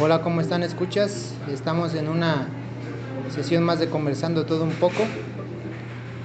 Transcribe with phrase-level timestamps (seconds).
[0.00, 0.62] Hola, ¿cómo están?
[0.62, 1.34] ¿Escuchas?
[1.52, 2.48] Estamos en una
[3.32, 5.02] sesión más de conversando todo un poco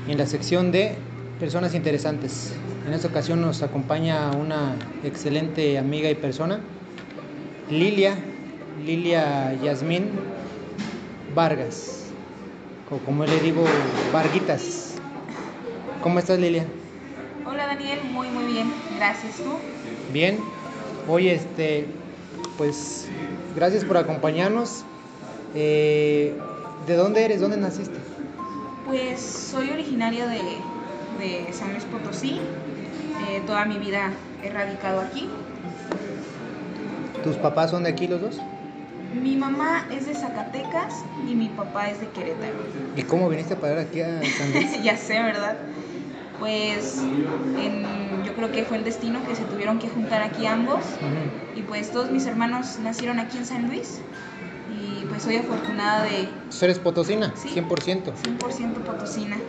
[0.08, 0.96] en la sección de
[1.38, 2.54] personas interesantes.
[2.88, 6.62] En esta ocasión nos acompaña una excelente amiga y persona,
[7.70, 8.16] Lilia,
[8.86, 10.12] Lilia Yasmín
[11.36, 12.06] Vargas,
[12.90, 13.66] o como le digo,
[14.14, 14.96] Varguitas.
[16.02, 16.66] ¿Cómo estás, Lilia?
[17.46, 19.52] Hola Daniel, muy muy bien, gracias tú.
[20.14, 20.40] Bien,
[21.08, 21.86] hoy este,
[22.58, 23.08] pues
[23.58, 24.86] gracias por acompañarnos.
[25.56, 26.34] Eh,
[26.86, 27.42] ¿De dónde eres?
[27.42, 27.98] ¿Dónde naciste?
[28.86, 30.42] Pues soy originaria de,
[31.20, 32.40] de San Luis Potosí,
[33.30, 35.28] eh, toda mi vida he radicado aquí.
[37.24, 38.40] ¿Tus papás son de aquí los dos?
[39.22, 40.94] Mi mamá es de Zacatecas
[41.28, 42.54] y mi papá es de Querétaro.
[42.96, 44.82] ¿Y cómo viniste a parar aquí a San Luis?
[44.84, 45.58] ya sé, ¿verdad?
[46.38, 47.04] Pues
[47.58, 50.84] en- yo creo que fue el destino que se tuvieron que juntar aquí ambos.
[51.56, 54.02] Y pues todos mis hermanos nacieron aquí en San Luis.
[54.70, 57.36] Y pues soy afortunada de ¿Tú eres potosina?
[57.36, 57.50] Sí.
[57.50, 58.14] 100%.
[58.16, 59.42] 100% potosina.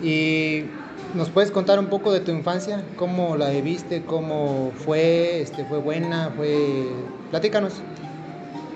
[0.00, 0.70] ¿Y
[1.12, 2.84] nos puedes contar un poco de tu infancia?
[2.96, 4.04] ¿Cómo la viviste?
[4.04, 5.40] ¿Cómo fue?
[5.42, 6.32] Este, ¿Fue buena?
[6.34, 7.06] ¿Fue...?
[7.30, 7.82] Platícanos.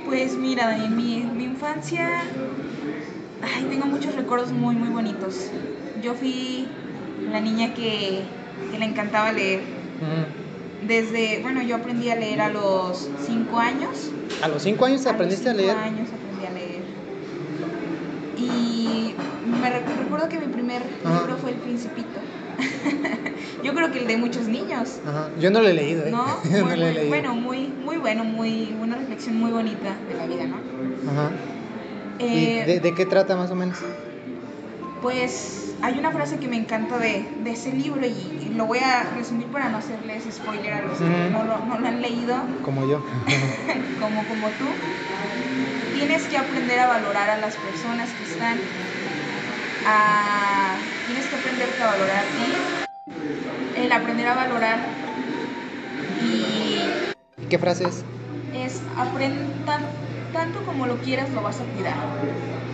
[0.04, 2.06] Pues mira, Dani, mi, mi infancia,
[3.40, 5.50] ay, tengo muchos recuerdos muy, muy bonitos.
[6.00, 6.85] Yo fui
[7.30, 8.22] la niña que,
[8.70, 9.60] que le encantaba leer.
[10.86, 14.10] Desde, bueno, yo aprendí a leer a los 5 años.
[14.42, 15.76] ¿A los 5 años los aprendiste a cinco leer?
[15.78, 16.82] años aprendí a leer.
[18.36, 19.14] Y
[19.60, 21.18] me rec- recuerdo que mi primer Ajá.
[21.20, 22.08] libro fue El Principito.
[23.64, 24.98] yo creo que el de muchos niños.
[25.06, 25.30] Ajá.
[25.40, 26.10] Yo no lo he leído, ¿eh?
[26.10, 26.24] ¿No?
[26.44, 27.08] Muy, no lo he muy- leído.
[27.08, 30.56] bueno, muy, muy bueno, muy, una reflexión muy bonita de la vida, ¿no?
[31.10, 31.30] Ajá.
[32.18, 33.78] Eh, ¿Y de, de qué trata más o menos?
[35.02, 39.10] Pues hay una frase que me encanta de, de ese libro y, lo voy a
[39.14, 42.84] resumir para no hacerles spoiler a los que no, lo, no lo han leído, Como
[42.86, 43.00] yo.
[43.98, 44.74] como, como tú.
[45.92, 48.60] Tienes que aprender a valorar a las personas que están.
[49.84, 52.56] a- tienes que aprenderte a valorar a ti.
[53.74, 54.96] El aprender a valorar
[56.18, 56.94] y
[57.40, 58.04] ¿Y qué frase es?
[58.52, 59.88] es aprender
[60.32, 61.98] tanto como lo quieras lo vas a cuidar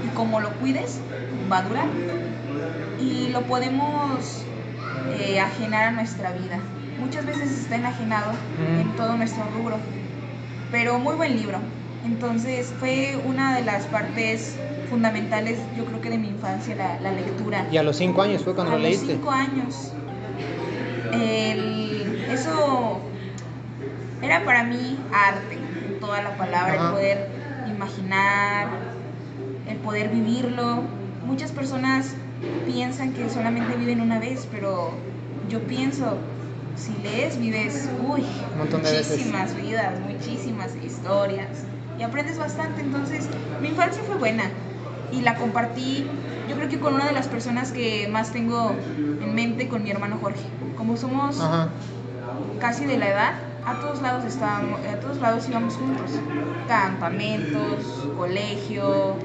[0.00, 1.02] y como lo cuides
[1.50, 1.88] va a durar
[3.02, 4.44] y lo podemos
[5.10, 6.58] eh, ajenar a nuestra vida
[7.00, 8.80] muchas veces está enajenado Ujú.
[8.80, 9.78] en todo nuestro rubro
[10.70, 11.58] pero muy buen libro
[12.04, 14.56] entonces fue una de las partes
[14.88, 18.42] fundamentales yo creo que de mi infancia la, la lectura Y a los 5 años
[18.44, 19.14] fue cuando a lo los leíste.
[19.14, 19.92] cinco años.
[21.12, 23.00] El- eso
[24.22, 26.84] era para mí arte, en toda la palabra, Ajá.
[26.86, 27.28] el poder
[27.66, 28.69] imaginar,
[29.69, 30.82] el poder vivirlo.
[31.24, 32.14] Muchas personas
[32.66, 34.92] piensan que solamente viven una vez, pero
[35.48, 36.19] yo pienso,
[36.76, 38.22] si lees, vives, uy,
[38.82, 39.08] veces.
[39.10, 41.64] muchísimas vidas, muchísimas historias
[41.98, 42.82] y aprendes bastante.
[42.82, 43.28] Entonces,
[43.60, 44.44] mi infancia fue buena
[45.12, 46.06] y la compartí,
[46.48, 48.76] yo creo que con una de las personas que más tengo
[49.20, 50.44] en mente, con mi hermano Jorge.
[50.76, 51.69] Como somos Ajá.
[52.58, 56.10] casi de la edad, a todos lados estábamos, a todos lados íbamos juntos,
[56.66, 59.16] campamentos, colegio.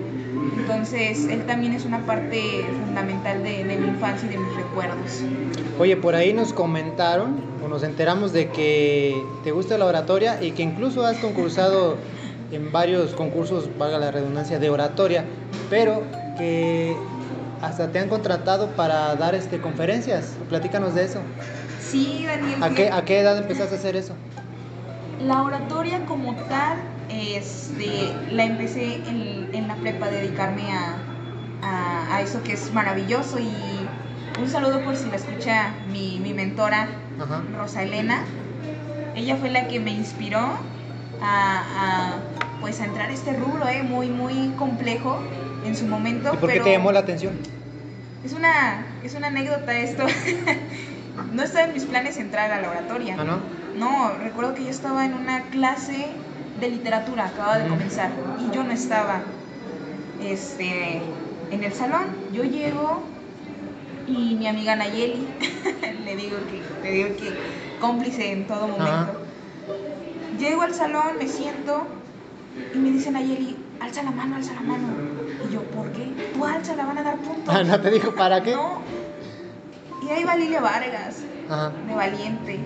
[0.55, 5.23] Entonces, él también es una parte fundamental de, de mi infancia y de mis recuerdos.
[5.79, 10.51] Oye, por ahí nos comentaron o nos enteramos de que te gusta la oratoria y
[10.51, 11.97] que incluso has concursado
[12.51, 15.25] en varios concursos, valga la redundancia, de oratoria,
[15.69, 16.03] pero
[16.37, 16.95] que
[17.61, 20.35] hasta te han contratado para dar este conferencias.
[20.49, 21.19] Platícanos de eso.
[21.81, 22.63] Sí, Daniel.
[22.63, 24.13] ¿A qué, ¿A qué edad empezaste a hacer eso?
[25.21, 26.77] La oratoria como tal,
[27.09, 30.97] este, la empecé en, en la prepa a dedicarme a,
[31.63, 33.51] a, a eso que es maravilloso y
[34.41, 36.87] un saludo por si la escucha mi, mi mentora,
[37.19, 37.41] Ajá.
[37.57, 38.23] Rosa Elena.
[39.15, 40.53] Ella fue la que me inspiró a,
[41.23, 42.13] a,
[42.61, 45.19] pues a entrar a este rubro, eh, muy, muy complejo
[45.65, 46.31] en su momento.
[46.33, 47.33] ¿Y por qué pero te llamó la atención?
[48.23, 50.03] Es una, es una anécdota esto.
[51.33, 53.15] no estaba en mis planes entrar a la oratoria.
[53.17, 53.39] Ah, ¿no?
[53.77, 56.07] No, recuerdo que yo estaba en una clase
[56.59, 59.21] de literatura, acababa de comenzar, y yo no estaba
[60.23, 61.01] este,
[61.51, 62.05] en el salón.
[62.33, 63.01] Yo llego
[64.07, 65.27] y mi amiga Nayeli,
[66.05, 67.31] le digo que, le digo que
[67.79, 68.91] cómplice en todo momento.
[68.91, 69.11] Ajá.
[70.39, 71.87] Llego al salón, me siento
[72.73, 74.87] y me dice Nayeli, alza la mano, alza la mano.
[75.49, 76.11] Y yo, ¿por qué?
[76.33, 77.53] Tú alza, la van a dar puntos.
[77.53, 78.53] Ah, ¿no te dijo para qué?
[78.53, 78.81] No.
[80.05, 81.17] Y ahí va Lilia Vargas
[81.49, 81.71] Ajá.
[81.87, 82.59] de valiente.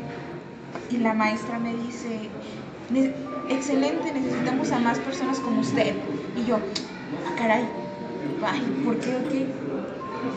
[0.89, 2.29] Y la maestra me dice, "Ne-
[3.49, 5.95] excelente, necesitamos a más personas como usted.
[6.35, 7.67] Y yo, ah, caray,
[8.45, 9.47] ay, ¿por qué o qué?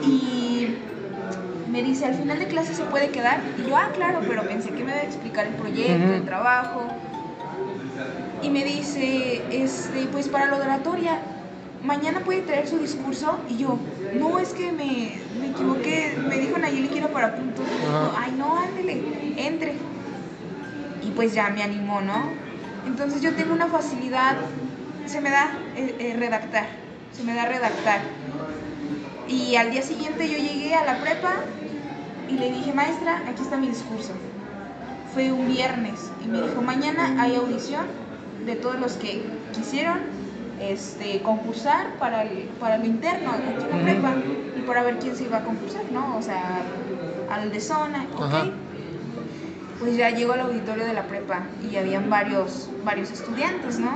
[0.07, 0.69] Y
[1.71, 3.41] me dice, al final de clase se puede quedar.
[3.57, 6.81] Y yo, ah, claro, pero pensé que me iba a explicar el proyecto, el trabajo.
[8.43, 11.19] Y me dice, este, pues para la oratoria,
[11.83, 13.39] mañana puede traer su discurso.
[13.49, 13.79] Y yo,
[14.13, 16.19] no, es que me, me equivoqué.
[16.29, 17.67] Me dijo Nayeli que era para puntos.
[17.67, 18.23] Y yo, Ajá.
[18.25, 19.03] Ay, no, ándele,
[19.37, 19.73] entre.
[21.03, 22.44] Y pues ya me animó, ¿no?
[22.87, 24.37] Entonces yo tengo una facilidad,
[25.07, 26.67] se me da eh, eh, redactar,
[27.13, 28.01] se me da redactar.
[29.29, 31.35] Y al día siguiente yo llegué a la prepa
[32.29, 34.13] y le dije, maestra, aquí está mi discurso.
[35.13, 37.87] Fue un viernes y me dijo, mañana hay audición
[38.45, 39.99] de todos los que quisieron
[40.61, 44.15] este, concursar para el, para lo interno aquí en la prepa
[44.57, 46.17] y para ver quién se iba a concursar, ¿no?
[46.17, 46.63] O sea,
[47.31, 48.23] al de zona, ¿ok?
[48.23, 48.45] Ajá.
[49.79, 53.93] Pues ya llego al auditorio de la prepa y habían varios, varios estudiantes, ¿no?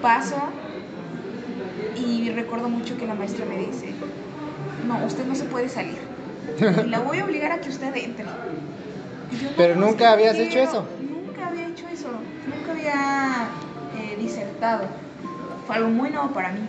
[0.00, 0.42] Paso
[1.94, 3.94] y recuerdo mucho que la maestra me dice,
[4.84, 5.98] no, usted no se puede salir.
[6.58, 8.26] Y la voy a obligar a que usted entre.
[9.30, 10.68] Y yo, "No, Pero nunca habías hecho quiero".
[10.68, 10.88] eso.
[11.00, 12.08] Nunca había hecho eso.
[12.46, 13.50] Nunca había
[13.94, 14.88] eh, disertado.
[15.66, 16.60] Fue algo muy nuevo para mí.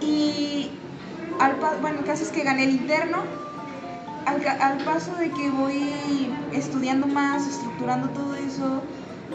[0.00, 0.70] Y
[1.40, 3.43] al bueno, el caso es que gané el interno.
[4.24, 8.88] Al, al paso de que voy estudiando más, estructurando todo eso,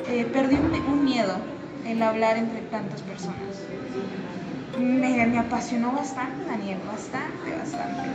[0.04, 1.38] eh, perdí un, miedo
[1.84, 3.68] el hablar entre tantas personas.
[4.76, 8.10] Me, me apasionó bastante, Daniel, bastante, bastante.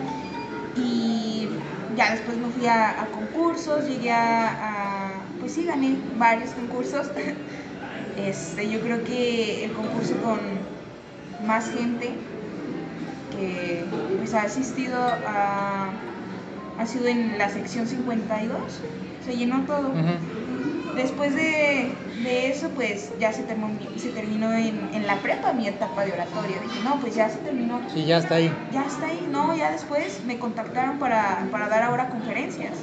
[0.75, 1.49] Y
[1.89, 7.13] ya después me fui a, a concursos, llegué a, a- pues sí, gané varios concursos.
[8.17, 10.39] Este, yo creo que el concurso con
[11.39, 12.29] más gente
[13.31, 13.87] que
[14.17, 16.14] pues, ha asistido a,
[16.79, 18.59] ha sido en la sección 52,
[19.25, 19.91] se llenó todo.
[20.97, 21.91] Después de,
[22.23, 26.13] de eso, pues ya se terminó, se terminó en, en la prepa mi etapa de
[26.13, 26.57] oratoria.
[26.63, 27.81] Dije, no, pues ya se terminó.
[27.93, 28.53] Sí, ya está ahí.
[28.73, 32.75] Ya está ahí, no, ya después me contactaron para, para dar ahora conferencias.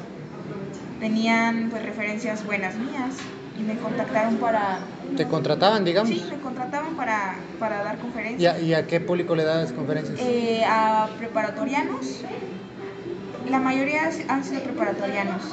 [0.99, 3.15] Tenían pues referencias buenas mías
[3.57, 4.79] y me contactaron para...
[5.15, 6.09] Te contrataban, digamos.
[6.09, 8.55] Sí, me contrataban para, para dar ¿Y conferencias.
[8.55, 10.19] a, y a qué público le das conferencias?
[10.21, 12.21] Eh, a preparatorianos.
[13.49, 15.43] La mayoría han sido preparatorianos.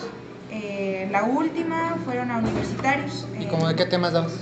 [0.50, 3.26] Eh, la última fueron a universitarios.
[3.38, 4.32] ¿Y Eh, como de qué temas dabas?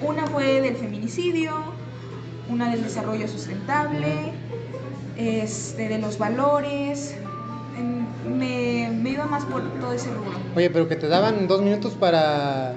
[0.00, 1.52] Una fue del feminicidio,
[2.48, 4.32] una del desarrollo sustentable,
[5.16, 7.14] este, de los valores.
[8.24, 10.32] Me, me iba más por todo ese rubro.
[10.54, 12.70] Oye, pero que te daban dos minutos para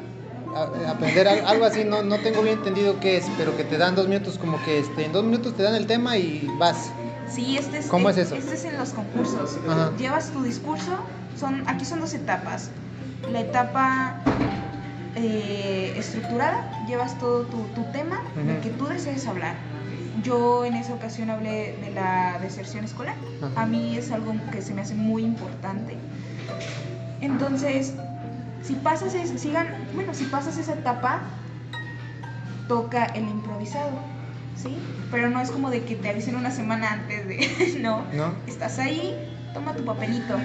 [0.56, 3.78] a- aprender al- algo así, no, no tengo bien entendido qué es, pero que te
[3.78, 6.92] dan dos minutos, como que este, en dos minutos te dan el tema y vas.
[7.30, 8.36] Sí, este es, ¿Cómo es eso?
[8.36, 9.58] Este es en los concursos.
[9.68, 9.92] Ajá.
[9.98, 11.00] Llevas tu discurso,
[11.38, 12.70] son, aquí son dos etapas.
[13.32, 14.16] La etapa
[15.16, 18.62] eh, estructurada, llevas todo tu, tu tema Ujú.
[18.62, 19.56] que tú desees hablar.
[20.24, 23.16] Yo en esa ocasión hablé de la deserción escolar.
[23.56, 25.98] A mí es algo que se me hace muy importante.
[27.22, 27.94] Entonces,
[28.64, 31.22] si pasas, es- sigan, bueno, si pasas esa etapa,
[32.68, 33.92] toca el improvisado,
[34.56, 34.76] ¿sí?
[35.12, 38.34] Pero no es como de que te avisen una semana antes de, no, ¿No?
[38.48, 39.16] estás ahí,
[39.54, 40.36] toma tu papelito.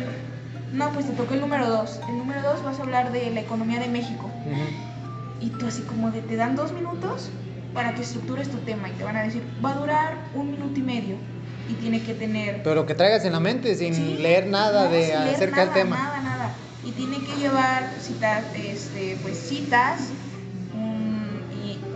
[0.72, 2.00] No, pues te tocó el número dos.
[2.08, 4.30] El número dos vas a hablar de la economía de México.
[5.40, 7.30] Y tú así como de te dan dos minutos
[7.74, 10.78] para que estructures tu tema y te van a decir, va a durar un minuto
[10.78, 11.16] y medio
[11.68, 12.62] y tiene que tener...
[12.62, 15.60] Pero lo que traigas en la mente, sin Sí, leer nada no, de leer acerca
[15.64, 15.96] del tema.
[15.96, 16.54] Nada, nada.
[16.84, 20.00] Y tiene que llevar citas, este, pues citas,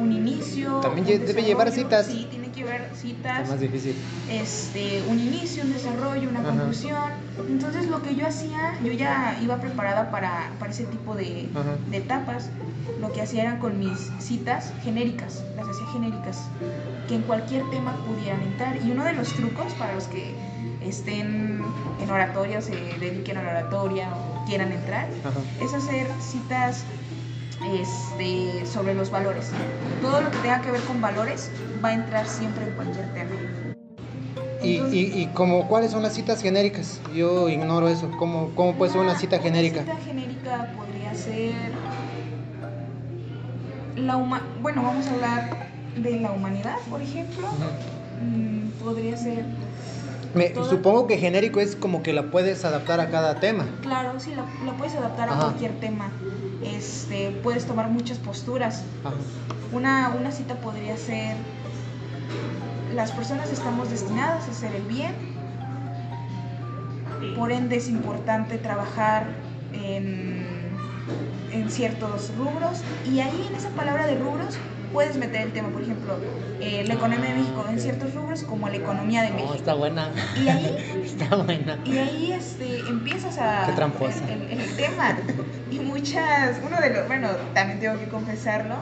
[0.04, 0.80] un inicio.
[0.80, 2.06] También un debe llevar citas.
[2.06, 3.96] Sí, tiene que llevar citas, más difícil.
[4.30, 6.50] este, un inicio, un desarrollo, una Ajá.
[6.50, 7.10] conclusión.
[7.48, 11.48] Entonces lo que yo hacía, yo ya iba preparada para, para ese tipo de,
[11.90, 12.50] de etapas.
[13.00, 16.38] Lo que hacía era con mis citas genéricas, las hacía genéricas,
[17.08, 18.78] que en cualquier tema pudieran entrar.
[18.86, 20.34] Y uno de los trucos para los que
[20.82, 21.62] estén
[22.00, 25.40] en oratoria, se dediquen a la oratoria o quieran entrar, Ajá.
[25.60, 26.84] es hacer citas
[27.62, 29.50] este, sobre los valores.
[30.02, 31.50] Todo lo que tenga que ver con valores
[31.84, 33.30] va a entrar siempre en cualquier tema.
[34.62, 37.00] Y, Entonces- y, y como, ¿cuáles son las citas genéricas?
[37.14, 38.10] Yo ignoro eso.
[38.18, 39.82] ¿Cómo, cómo puede ser una cita genérica?
[39.82, 41.72] Una cita genérica podría ser
[43.96, 45.50] la huma bueno, vamos a hablar
[45.96, 47.46] de la humanidad, por ejemplo.
[48.20, 49.44] Mm, podría ser,
[50.34, 53.66] Me- Todo- supongo que genérico es como que la puedes adaptar a cada tema.
[53.82, 56.10] claro, sí, la, la puedes adaptar a cualquier tema.
[56.64, 58.84] Este, puedes tomar muchas posturas.
[59.04, 59.14] Ajá.
[59.72, 61.36] Una, una cita podría ser,
[62.94, 65.12] las personas estamos destinadas a hacer el bien,
[67.36, 69.26] por ende es importante trabajar
[69.72, 70.76] en,
[71.52, 74.56] en ciertos rubros y ahí en esa palabra de rubros
[74.94, 76.16] puedes meter el tema, por ejemplo,
[76.60, 79.50] eh, la economía de México en ciertos rubros como la economía de México.
[79.50, 80.10] No, está buena.
[80.42, 81.78] Y ahí, Está buena.
[81.84, 83.64] y ahí este, empiezas a...
[83.66, 84.24] Qué tramposa.
[84.32, 85.16] El, el- el tema.
[85.70, 88.76] Y muchas, uno de los, bueno, también tengo que confesarlo,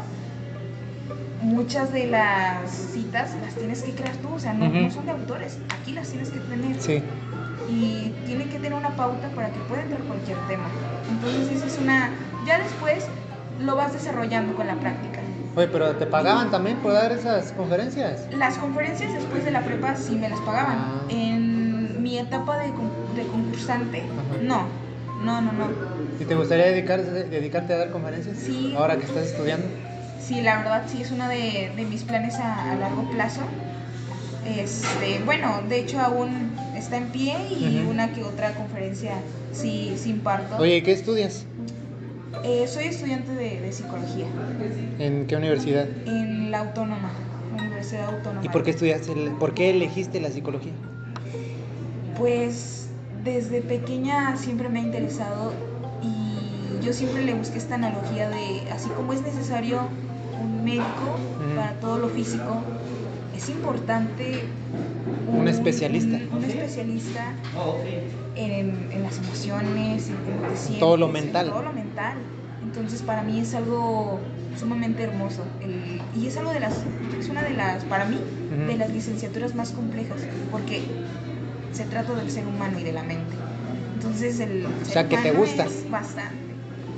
[1.41, 5.13] muchas de las citas las tienes que crear tú, o sea, no, no son de
[5.13, 6.81] autores, aquí las tienes que tener.
[6.81, 7.03] Sí.
[7.71, 10.69] Y tiene que tener una pauta para que pueda entrar cualquier tema.
[11.11, 12.11] Entonces esa es una...
[12.47, 13.07] Ya después
[13.61, 15.21] lo vas desarrollando con la práctica.
[15.55, 18.27] Oye, pero ¿te pagaban también por dar esas conferencias?
[18.39, 20.79] Las conferencias después de la prepa sí me las pagaban.
[20.79, 21.07] Ah.
[21.11, 24.43] En mi etapa de, con- de concursante, Ajá.
[24.43, 24.67] no,
[25.25, 25.69] no, no, no.
[26.19, 28.39] ¿Y te gustaría dedicarse, dedicarte a dar conferencias?
[28.39, 28.75] Sí.
[28.77, 29.67] Ahora que estás estudiando.
[30.27, 33.43] Sí, la verdad sí es uno de, de mis planes a, a largo plazo.
[34.47, 39.13] Este, bueno, de hecho aún está en pie y una que otra conferencia
[39.53, 40.57] sí, sí imparto.
[40.59, 41.45] Oye, ¿y ¿qué estudias?
[42.45, 44.27] Eh, soy estudiante de, de psicología
[44.99, 45.89] ¿En qué universidad?
[46.07, 47.13] en la Autónoma,
[47.59, 48.45] Universidad Autónoma.
[48.45, 50.73] ¿Y por qué estudiaste, el- por qué elegiste la psicología?
[52.19, 52.87] Pues
[53.25, 55.53] desde pequeña siempre me ha interesado
[56.03, 59.89] y yo siempre le busqué esta analogía de, así como es necesario
[60.41, 61.15] un médico
[61.57, 62.65] para todo lo físico,
[63.43, 64.45] es importante
[65.29, 66.17] Un especialista.
[66.31, 67.33] Un, un especialista
[68.37, 71.51] en, en las emociones, en, en lo que sientes, Todo lo en mental.
[71.51, 72.15] todo lo mental.
[72.63, 74.21] Entonces para mí es algo
[74.59, 76.75] sumamente hermoso el- y es algo de las,
[77.19, 78.19] es una de las, para mí,
[78.69, 80.21] de las licenciaturas más complejas
[80.51, 80.83] porque
[81.73, 83.35] se trata del ser humano y de la mente.
[83.97, 85.65] Entonces el O ser sea, que te gusta.
[85.65, 86.37] es bastante,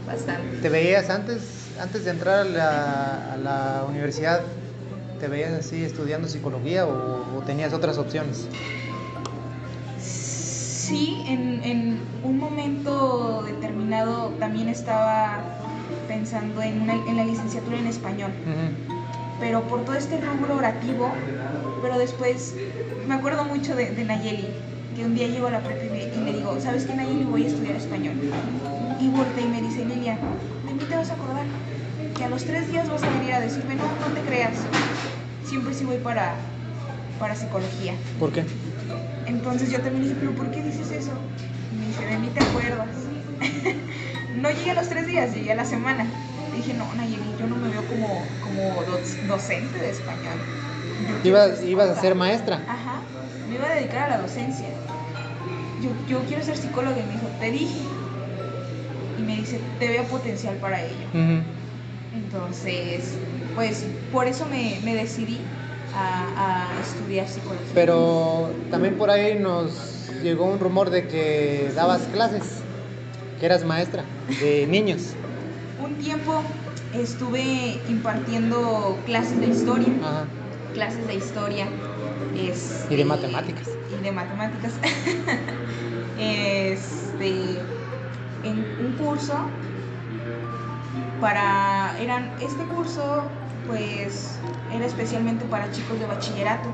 [0.07, 0.59] bastante.
[0.61, 1.41] ¿Te veías antes,
[1.81, 4.43] antes de entrar a la, a la universidad,
[5.21, 8.49] te veías así estudiando psicología o, o tenías otras opciones?
[10.01, 15.43] Sí, en, en un momento determinado también estaba
[16.09, 18.33] pensando en, una- en la licenciatura en español,
[19.41, 21.15] pero por todo este rubro orativo,
[21.83, 22.55] pero después
[23.07, 24.49] me acuerdo mucho de, de Nayeli,
[24.95, 27.25] que un día llego a la prepa y, me- y le digo, ¿sabes qué Nayeli?
[27.25, 28.15] Voy a estudiar español.
[29.01, 30.19] Y volteé y me dice, Lilia,
[30.67, 31.47] de mí te vas a acordar,
[32.17, 34.59] que a los tres días vas a venir a decirme, no, no te creas,
[35.45, 36.37] siempre sí voy para,
[37.19, 37.95] para psicología.
[38.19, 38.45] ¿Por qué?
[39.27, 41.13] Entonces yo también dije, ¿pero por qué dices eso?
[41.71, 42.89] Y me dice, de mí te acuerdas.
[44.37, 46.13] no llegué a los tres días, llegué a la semana.
[46.53, 50.39] Y dije, no, Nayeli, yo no me veo como, como doc- docente de español.
[51.25, 52.01] Ibas, ibas a psicóloga".
[52.01, 52.65] ser maestra.
[52.69, 53.03] Ajá,
[53.49, 54.69] me iba a dedicar a la docencia.
[55.81, 57.89] Yo, yo quiero ser psicóloga y me dijo, te dije.
[59.17, 61.07] Y me dice, te veo potencial para ello.
[62.13, 63.19] Entonces,
[63.55, 65.39] pues por eso me, me decidí
[65.95, 67.71] a, a estudiar psicología.
[67.75, 72.43] Pero también por ahí nos llegó un rumor de que dabas clases,
[73.39, 74.05] que eras maestra
[74.41, 75.01] de niños.
[75.83, 76.43] Un tiempo
[76.93, 77.43] estuve
[77.89, 80.27] impartiendo clases de historia, Ajá.
[80.73, 81.67] clases de historia.
[82.37, 83.69] este, Y de matemáticas.
[83.91, 84.73] Y de matemáticas.
[86.19, 87.59] este,
[88.43, 89.35] en un curso
[91.21, 93.31] para, eran, este curso
[93.67, 94.39] pues
[94.75, 96.69] era especialmente para chicos de bachillerato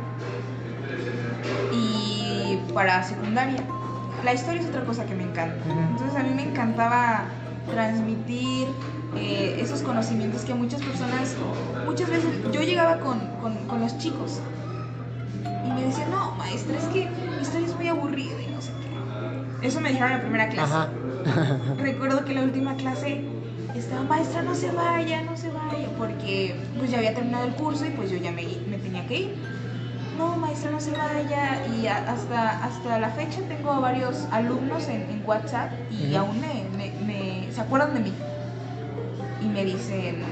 [1.73, 3.63] y para secundaria.
[4.25, 5.57] La historia es otra cosa que me encanta.
[5.91, 7.25] Entonces a mí me encantaba
[7.71, 8.69] transmitir
[9.17, 11.35] eh, esos conocimientos que muchas personas,
[11.87, 14.41] muchas veces yo llegaba con, con, con los chicos
[15.67, 18.71] y me decían, no, maestra, es que mi historia es muy aburrida y no sé
[19.61, 19.67] qué.
[19.67, 20.73] Eso me dijeron en la primera clase.
[20.73, 20.89] Ajá.
[21.79, 23.25] Recuerdo que la última clase
[23.79, 27.87] estaba, maestra, no se vaya, no se vaya, porque pues ya había terminado el curso
[27.87, 29.35] y pues yo ya me, me tenía que ir.
[30.19, 31.65] No, maestra, no se vaya.
[31.81, 36.19] Y a- hasta, hasta la fecha tengo a varios alumnos en, en WhatsApp y Ujú.
[36.19, 38.13] aún me, me- me- se acuerdan de mí.
[39.43, 40.23] Y me dicen,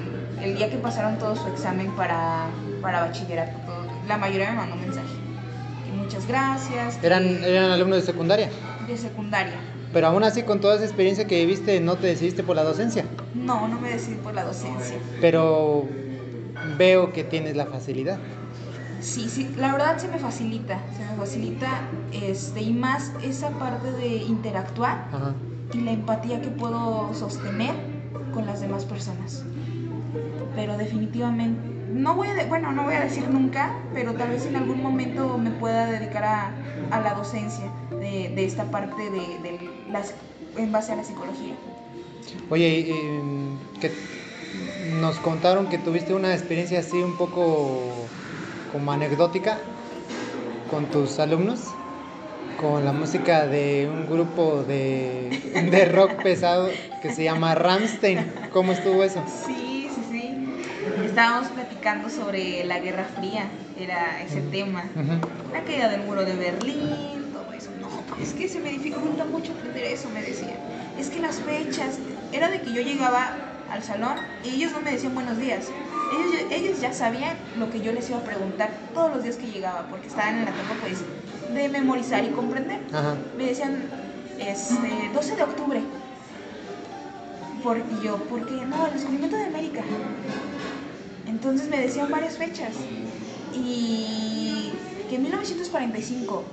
[0.43, 2.47] el día que pasaron todo su examen para,
[2.83, 5.09] para bachillerato, todo- la mayoría me mandó mensaje.
[5.89, 6.97] Y muchas gracias.
[6.97, 8.51] que- Eran, eran alumnos de secundaria.
[8.87, 9.55] de secundaria.
[9.93, 13.05] Pero aún así, con toda esa experiencia que viviste, no te decidiste por la docencia.
[13.35, 14.99] No, no me decidí por la docencia.
[15.21, 15.87] Pero
[16.77, 18.19] veo que tienes la facilidad.
[19.01, 21.69] Sí, sí, la verdad se me facilita, se me facilita
[22.13, 25.35] este y más esa parte de interactuar Ajá.
[25.73, 27.75] y la empatía que puedo sostener
[28.35, 29.45] con las demás personas.
[30.57, 31.61] Pero definitivamente
[31.93, 35.39] no voy a, bueno, no voy a decir nunca, pero tal vez en algún momento
[35.39, 36.53] me pueda dedicar a,
[36.91, 40.15] a la docencia de, de esta parte de, de las
[40.57, 41.55] en base a la psicología.
[42.51, 43.93] Oye, em, que
[45.01, 47.91] nos contaron que tuviste una experiencia así un poco
[48.73, 49.59] como anecdótica
[50.71, 51.61] con tus alumnos,
[52.61, 56.69] con la música de un grupo de, de rock pesado
[57.01, 58.33] que se llama Ramstein.
[58.53, 59.23] ¿Cómo estuvo eso?
[59.47, 61.05] Sí, sí, sí.
[61.05, 64.85] estábamos platicando sobre la Guerra Fría, era ese tema.
[65.53, 67.18] La caída del muro de Berlín,
[68.23, 70.57] es que se me dificulta mucho aprender eso, me decían.
[70.99, 71.99] Es que las fechas,
[72.33, 73.37] era de que yo llegaba
[73.71, 75.71] al salón y ellos no me decían buenos días.
[76.11, 79.37] Ellos, ya- ellos ya sabían lo que yo les iba a preguntar todos los días
[79.37, 81.01] que llegaba, porque estaban en la etapa pues
[81.55, 82.81] de memorizar y comprender.
[82.93, 83.17] Ajá.
[83.37, 83.89] Me decían,
[84.39, 85.83] este, 12 de octubre.
[87.63, 88.65] Por, y yo, ¿por qué?
[88.65, 89.83] No, el descubrimiento de América.
[91.27, 92.75] Entonces me decían varias fechas.
[93.53, 94.73] Y
[95.09, 96.45] que en 1945,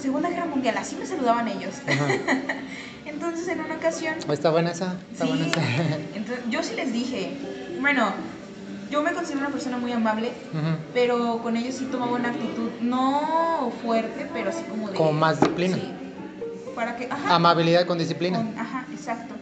[0.00, 1.74] Segunda Guerra Mundial, así me saludaban ellos.
[3.06, 4.96] Entonces en una ocasión, ¿Está buena esa?
[5.12, 5.60] ¿Está buena sí, esa?
[6.14, 7.36] entonces, yo sí les dije,
[7.80, 8.12] bueno,
[8.90, 10.30] yo me considero una persona muy amable,
[10.94, 14.96] pero con ellos sí tomaba una actitud no fuerte, pero así como de...
[14.96, 15.76] Como más disciplina.
[15.76, 15.92] Sí.
[16.74, 17.06] Para que...
[17.10, 17.34] Ajá.
[17.34, 18.38] Amabilidad con disciplina.
[18.38, 19.34] Con- ajá, exacto.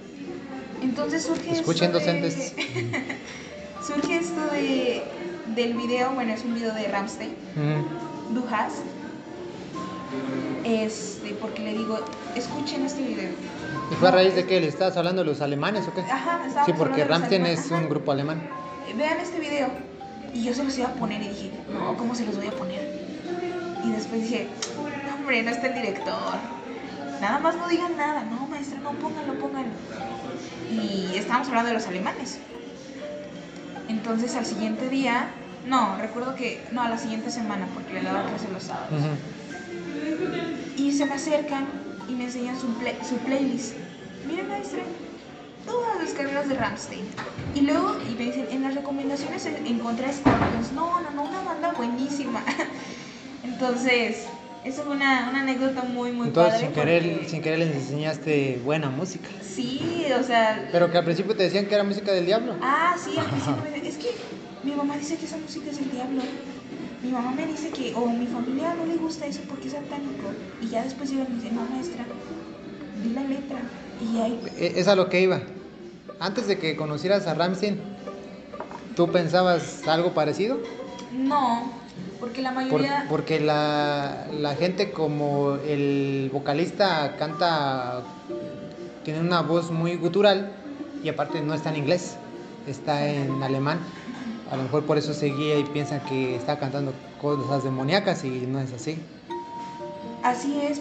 [0.83, 2.55] Entonces surge Escuchen, esto de- docentes.
[3.87, 5.03] surge esto de
[5.55, 8.35] del video, bueno, es un video de Ramstein, Ujú.
[8.35, 8.83] Du hast.
[10.65, 11.99] Este, porque le digo,
[12.35, 13.31] escuchen este video.
[13.91, 16.01] ¿Y fue a raíz de que le estabas hablando de los alemanes o qué?
[16.03, 18.43] Ajá, estábamos Sí, porque Ramstein es un grupo alemán.
[18.89, 19.69] Eh, Vean este video.
[20.35, 22.53] Y yo se los iba a poner y dije, no, ¿cómo se los voy a
[22.53, 22.99] poner?
[23.85, 24.49] Y después dije,
[25.07, 26.35] "No, hombre, no está el director.
[27.21, 28.25] Nada más no digan nada.
[28.25, 29.73] No, maestra, no, pónganlo, pónganlo.
[30.71, 32.39] Y estábamos hablando de los alemanes.
[33.89, 35.29] Entonces al siguiente día,
[35.67, 38.91] no, recuerdo que, no, a la siguiente semana, porque le daba clase los sábados.
[38.93, 39.09] Ujú.
[40.77, 41.67] Y se me acercan
[42.09, 43.75] y me enseñan su, play- su playlist.
[44.27, 44.81] Miren, maestra,
[45.67, 47.05] todas las carreras de Ramstein.
[47.55, 50.73] Y luego, y me dicen, en las recomendaciones en- encontré Scorpions.
[50.73, 52.43] No, no, no, una banda buenísima.
[53.45, 54.27] Entonces,
[54.65, 56.67] esa fue una, una anécdota muy, muy Entonces, padre.
[56.67, 59.29] sin querer, porque- sin querer les enseñaste buena música.
[59.43, 60.69] Sí, o sea...
[60.73, 62.55] Pero que al principio te decían que era música del diablo.
[62.63, 64.11] Ah, sí, al principio me decían, es que
[64.65, 66.23] mi mamá dice que esa música es del diablo.
[67.03, 70.31] Mi mamá me dice que, o mi familia no le gusta eso porque es satánico.
[70.61, 72.05] Y ya después llegan y dicen, no, maestra,
[73.03, 73.61] di la letra.
[74.01, 75.41] Y ahí, E- Es a lo que iba.
[76.21, 77.81] Antes de que conocieras a Ramstein,
[78.97, 80.59] ¿tú pensabas algo parecido?
[81.13, 81.73] no,
[82.21, 83.07] porque la Por- mayoría...
[83.09, 88.03] porque la, la gente como el vocalista canta,
[89.05, 90.53] tiene una voz muy gutural
[91.03, 92.17] y aparte no está en inglés,
[92.67, 93.79] está en alemán.
[94.51, 98.31] A lo mejor por eso se guía y piensan que está cantando cosas demoníacas y
[98.47, 98.99] no es así.
[100.23, 100.81] Así es.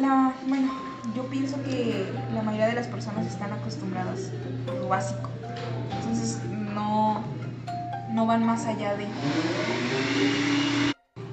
[0.00, 0.70] La, bueno,
[1.16, 4.30] yo pienso que la mayoría de las personas están acostumbradas
[4.68, 5.28] a lo básico.
[5.98, 6.38] Entonces
[6.74, 7.24] no,
[8.12, 9.08] no van más allá de.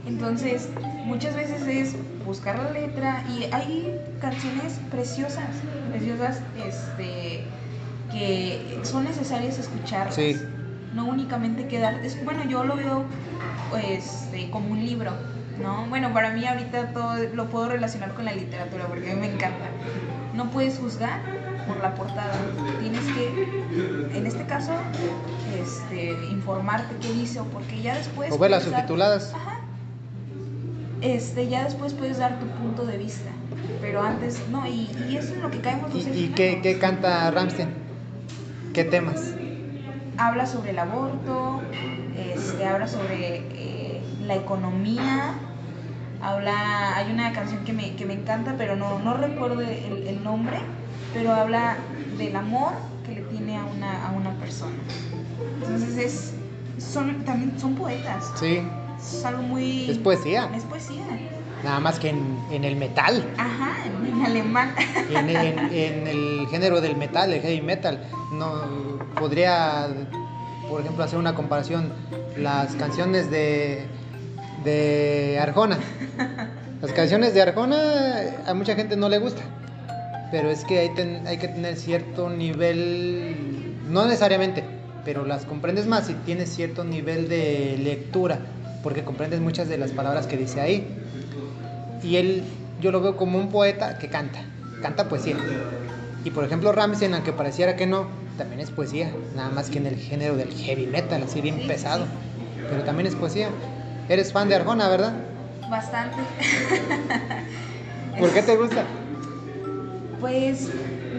[0.07, 0.69] Entonces,
[1.05, 5.45] muchas veces es buscar la letra y hay canciones preciosas,
[5.91, 7.43] preciosas, este,
[8.11, 10.15] que son necesarias escucharlas.
[10.15, 10.35] Sí.
[10.97, 13.03] No únicamente quedar, es, bueno, yo lo veo
[13.87, 15.11] este, como un libro,
[15.61, 15.85] ¿no?
[15.89, 19.31] Bueno, para mí ahorita todo lo puedo relacionar con la literatura porque a mí me
[19.31, 19.67] encanta.
[20.33, 21.19] No puedes juzgar
[21.67, 22.33] por la portada,
[22.81, 23.61] tienes que,
[24.17, 24.71] en este caso,
[25.61, 28.31] este, informarte qué dice o porque ya después...
[28.31, 29.35] O ver las dar- subtituladas.
[29.35, 29.59] Ajá.
[31.01, 33.29] Este, ya después puedes dar tu punto de vista,
[33.81, 36.59] pero antes no, y, y eso es lo que caemos ¿Y, los seres y qué,
[36.63, 37.69] qué canta Ramstein?
[38.73, 39.35] ¿Qué temas?
[40.17, 41.61] Habla sobre el aborto,
[42.17, 45.33] este, habla sobre eh, la economía,
[46.21, 50.23] habla, hay una canción que me, que me encanta, pero no, no recuerdo el, el
[50.23, 50.57] nombre,
[51.13, 51.77] pero habla
[52.17, 52.73] del amor
[53.05, 54.75] que le tiene a una, a una persona.
[55.61, 56.33] Entonces es,
[56.83, 58.61] son, también son poetas, Sí,
[58.99, 59.89] es algo muy...
[59.89, 60.49] es poesía.
[60.55, 61.05] Es poesía.
[61.63, 63.23] Nada más que en, en el metal.
[63.37, 64.73] Ajá, en, alemán.
[65.09, 67.99] En, en- en el género del metal, el heavy metal,
[68.31, 69.87] no podría,
[70.69, 71.91] por ejemplo, hacer una comparación.
[72.37, 73.85] Las canciones de,
[74.63, 75.79] de Arjona.
[76.81, 79.41] Las canciones de Arjona a mucha gente no le gusta,
[80.29, 83.35] pero es que hay, ten- hay que tener cierto nivel,
[83.89, 84.63] no necesariamente,
[85.03, 88.37] pero las comprendes más si tienes cierto nivel de lectura,
[88.83, 90.87] porque comprendes muchas de las palabras que dice ahí.
[92.07, 92.43] Y él,
[92.79, 94.39] yo lo veo como un poeta que canta,
[94.81, 95.35] canta poesía.
[96.23, 99.87] Y por ejemplo, Ramstein, aunque pareciera que no, también es poesía, nada más que en
[99.87, 102.05] el género del heavy metal, así bien pesado.
[102.69, 103.49] Pero también es poesía.
[104.07, 105.13] Eres fan de Arjona, ¿verdad?
[105.69, 106.17] Bastante.
[108.19, 108.85] ¿Por qué te gusta?
[110.21, 110.69] Pues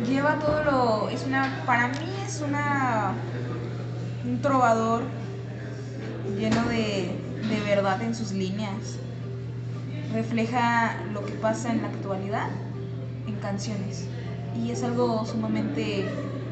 [0.08, 1.08] lleva todo lo.
[1.10, 1.64] Es una.
[1.66, 3.12] Para mí es una.
[4.24, 5.02] Un trovador
[6.38, 7.10] lleno de,
[7.48, 8.98] de verdad en sus líneas.
[10.12, 12.48] Refleja lo que pasa en la actualidad
[13.26, 14.06] en canciones.
[14.64, 16.04] Y es algo sumamente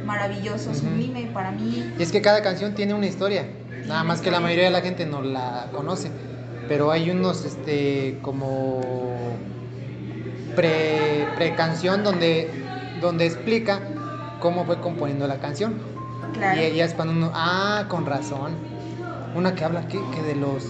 [0.04, 0.78] maravilloso, Ujú.
[0.78, 1.90] sublime para mí.
[1.98, 3.46] Y es que cada canción tiene una historia.
[3.86, 6.10] Nada más que la mayoría de la gente no la conoce.
[6.68, 8.80] Pero hay unos, este, como
[10.54, 12.50] pre, pre canción donde,
[13.00, 13.80] donde explica
[14.40, 15.74] cómo fue componiendo la canción.
[16.34, 16.60] Claro.
[16.60, 18.54] Y ya es cuando uno, ah, con razón.
[19.34, 20.64] Una que habla que, que de los,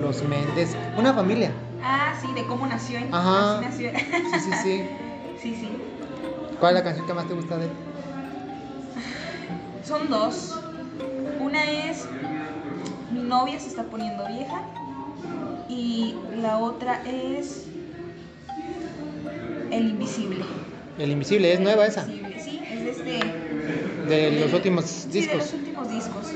[0.00, 1.50] los Méndez, una familia.
[1.86, 2.98] Ah, sí, de cómo nació.
[3.12, 3.58] Ajá.
[3.58, 3.90] Así nació.
[3.92, 4.84] Sí, sí, sí.
[5.42, 5.68] sí, sí.
[6.58, 7.70] ¿Cuál es la canción que más te gusta de él?
[9.84, 10.58] Son dos.
[11.40, 12.06] Una es
[13.10, 14.62] Mi novia se está poniendo vieja.
[15.68, 17.64] Y la otra es
[19.70, 20.44] El Invisible.
[20.98, 22.02] El Invisible, es nueva esa.
[22.06, 23.20] Invisible, sí, es de este.
[24.08, 25.36] De los de- últimos sí, de discos.
[25.38, 26.34] los últimos discos.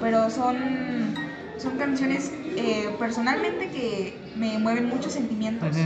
[0.00, 1.14] Pero son,
[1.58, 5.76] son canciones eh, personalmente que me mueven muchos sentimientos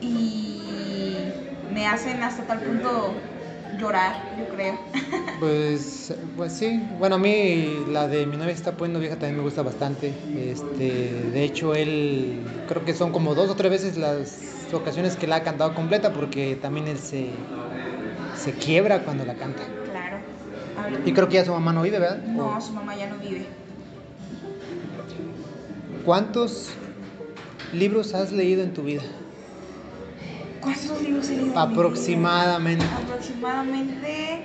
[0.00, 1.32] y
[1.72, 3.14] me hacen hasta tal punto
[3.78, 4.78] llorar, yo creo.
[5.40, 9.42] Pues, pues sí, bueno, a mí la de mi novia está poniendo vieja también me
[9.42, 10.08] gusta bastante.
[10.36, 15.26] Este, de hecho, él creo que son como dos o tres veces las ocasiones que
[15.26, 17.26] la ha cantado completa porque también él se,
[18.32, 19.62] se quiebra cuando la canta.
[19.90, 20.18] claro.
[21.04, 22.18] Y creo que ya su mamá no vive, ¿verdad?
[22.24, 23.63] No, ¿O su mamá ya no vive.
[26.04, 26.68] ¿Cuántos
[27.72, 29.02] libros has leído en tu vida?
[30.60, 31.52] ¿Cuántos libros he leído?
[31.52, 31.58] en?
[31.58, 32.84] Aproximadamente.
[32.84, 34.44] Aproximadamente.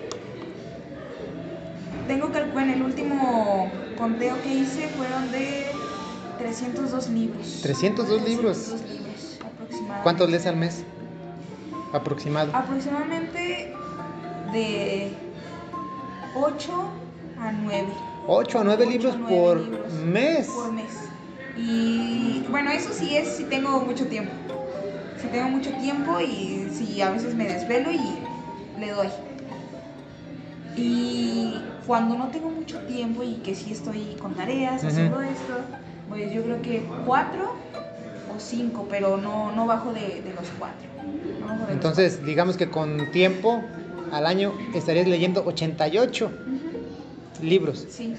[2.08, 5.66] Tengo que, bueno, el último conteo que hice fueron de
[6.38, 7.60] 302 libros.
[7.62, 8.58] 302 libros.
[8.58, 10.04] 302 libros, aproximadamente.
[10.04, 10.84] ¿Cuántos lees al mes?
[11.92, 12.56] Aproximado.
[12.56, 13.74] Aproximadamente
[14.54, 15.12] de
[16.36, 16.72] 8
[17.38, 17.88] a 9.
[18.28, 20.48] 8 a 9 Ocho libros a nueve por libros mes.
[20.48, 21.09] Por mes.
[21.58, 24.32] Y bueno, eso sí es si tengo mucho tiempo.
[25.22, 28.00] Si tengo mucho tiempo y si a veces me desvelo y
[28.80, 29.08] le doy.
[30.76, 35.58] Y cuando no tengo mucho tiempo y que sí estoy con tareas, haciendo esto,
[36.08, 37.54] pues yo creo que cuatro
[38.34, 40.88] o cinco, pero no, no bajo de, de los cuatro.
[41.46, 43.62] No los Entonces, digamos que con tiempo
[44.12, 46.54] al año estarías leyendo 88 cuatro.
[46.54, 47.86] Ujú, libros.
[47.90, 48.16] Sí.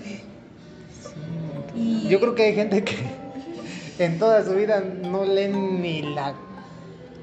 [1.75, 3.20] Y Yo creo que hay gente que
[4.05, 6.35] en toda su vida no leen ni la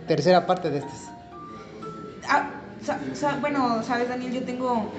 [0.07, 1.09] tercera parte de estas.
[2.29, 2.49] Ah,
[3.41, 4.91] bueno, sabes, Daniel, yo tengo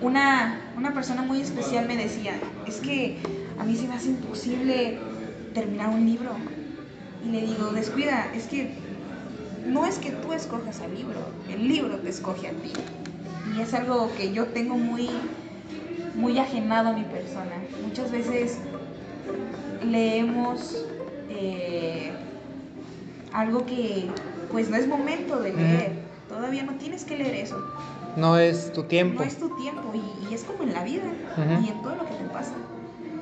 [0.00, 2.34] una, una persona muy especial me decía,
[2.66, 3.18] es que
[3.58, 4.98] a mí se me hace imposible
[5.54, 6.30] terminar un libro.
[7.24, 8.74] Y le digo, descuida, es que
[9.64, 12.72] no es que tú escojas al libro, el libro te escoge a ti.
[13.56, 15.08] Y es algo que yo tengo muy,
[16.16, 17.62] muy ajenado a mi persona.
[17.86, 18.58] Muchas veces
[19.84, 20.84] leemos
[21.30, 22.12] eh,
[23.32, 24.08] algo que
[24.50, 25.92] pues no es momento de leer.
[26.28, 27.58] Todavía no tienes que leer eso.
[28.16, 29.22] No es tu tiempo.
[29.22, 31.04] No es tu tiempo y, y es como en la vida
[31.64, 32.52] y en todo lo que te pasa.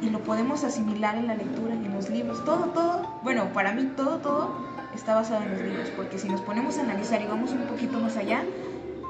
[0.02, 2.44] Y lo podemos asimilar en la lectura, en los libros.
[2.44, 4.50] Todo, todo, bueno, para mí todo, todo
[4.94, 5.90] está basado en los libros.
[5.96, 8.42] Porque si nos ponemos a analizar y vamos un poquito más allá,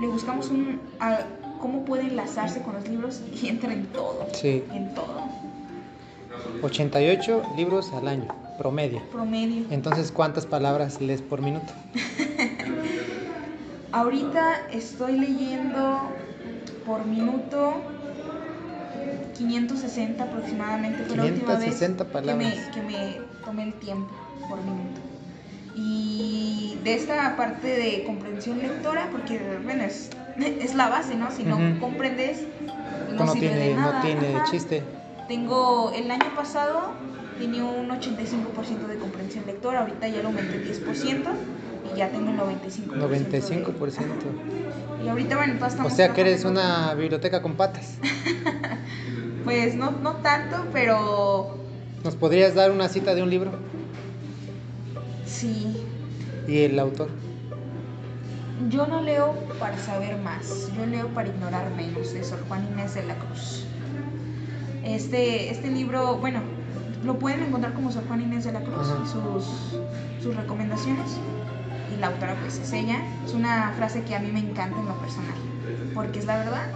[0.01, 1.21] le buscamos un, a-
[1.61, 4.27] cómo puede enlazarse con los libros y entra en todo.
[4.33, 5.21] Sí, En todo.
[6.63, 8.27] 88 libros al año,
[8.59, 9.03] promedio.
[9.11, 9.65] Promedio.
[9.71, 11.73] Entonces, ¿cuántas palabras lees por minuto?
[13.93, 16.11] Ahorita estoy leyendo
[16.87, 17.75] por minuto
[19.37, 21.05] 560 aproximadamente.
[21.05, 24.11] Fue la última vez 560 que me, que me tomé el tiempo
[24.49, 25.01] por minuto.
[25.75, 31.31] Y de esta parte de comprensión lectora, porque bueno, es, es la base, ¿no?
[31.31, 32.43] Si no comprendes,
[33.09, 33.93] No, no, no sirve tiene, de nada.
[33.95, 34.45] no tiene Ajá.
[34.51, 34.83] chiste.
[35.31, 36.91] Tengo, el año pasado
[37.39, 41.31] tenía un 85% de comprensión lectora, ahorita ya lo aumenté 10%
[41.95, 42.95] y ya tengo el 95%.
[42.95, 44.05] de- 95%.
[45.05, 47.99] y ahorita, bueno, todas O estamos sea que eres una biblioteca con patas.
[49.45, 51.55] Pues no, no tanto, pero
[52.03, 53.53] ¿Nos podrías dar una cita de un libro?
[55.25, 55.77] sí.
[56.49, 57.09] Y el autor.
[58.69, 62.95] Yo no leo para saber más, yo leo para ignorar menos, de Sor Juan Inés
[62.95, 63.65] de la Cruz.
[64.85, 66.41] Este, este libro, bueno,
[67.05, 69.83] lo pueden encontrar como Sor Juan Inés de la Cruz y sus,
[70.23, 71.17] sus recomendaciones.
[71.95, 72.99] Y la autora pues es ella.
[73.25, 75.35] Es una frase que a mí me encanta en lo personal,
[75.95, 76.67] porque es la verdad.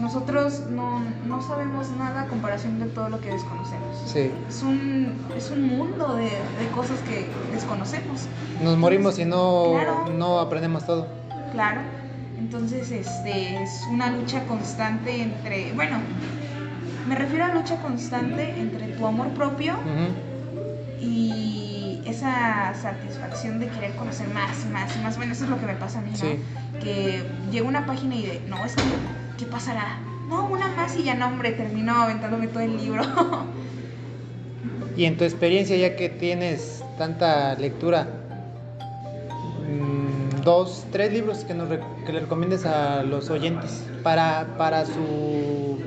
[0.00, 3.96] Nosotros no, no sabemos nada a comparación de todo lo que desconocemos.
[4.06, 4.30] Sí.
[4.48, 8.26] Es un, es un mundo de, de cosas que desconocemos.
[8.62, 10.08] Nos morimos y no, Claro.
[10.16, 11.08] no aprendemos todo.
[11.52, 11.80] Claro.
[12.38, 15.96] Entonces, este, es una lucha constante entre, bueno,
[17.08, 19.74] me refiero a lucha constante entre tu amor propio
[21.00, 25.16] y esa satisfacción de querer conocer más y más y más.
[25.16, 26.16] Bueno, eso es lo que me pasa a mí, ¿no?
[26.16, 26.38] Sí.
[26.82, 28.82] Que llega una página y de, no, es que,
[29.38, 29.98] ¿qué pasará?
[30.28, 33.02] no, una más y ya no, hombre, terminó aventándome todo el libro.
[34.96, 38.06] y en tu experiencia, ya que tienes tanta lectura,
[39.66, 45.78] mm, dos, tres libros que, nos, que le recomiendes a los oyentes para, para su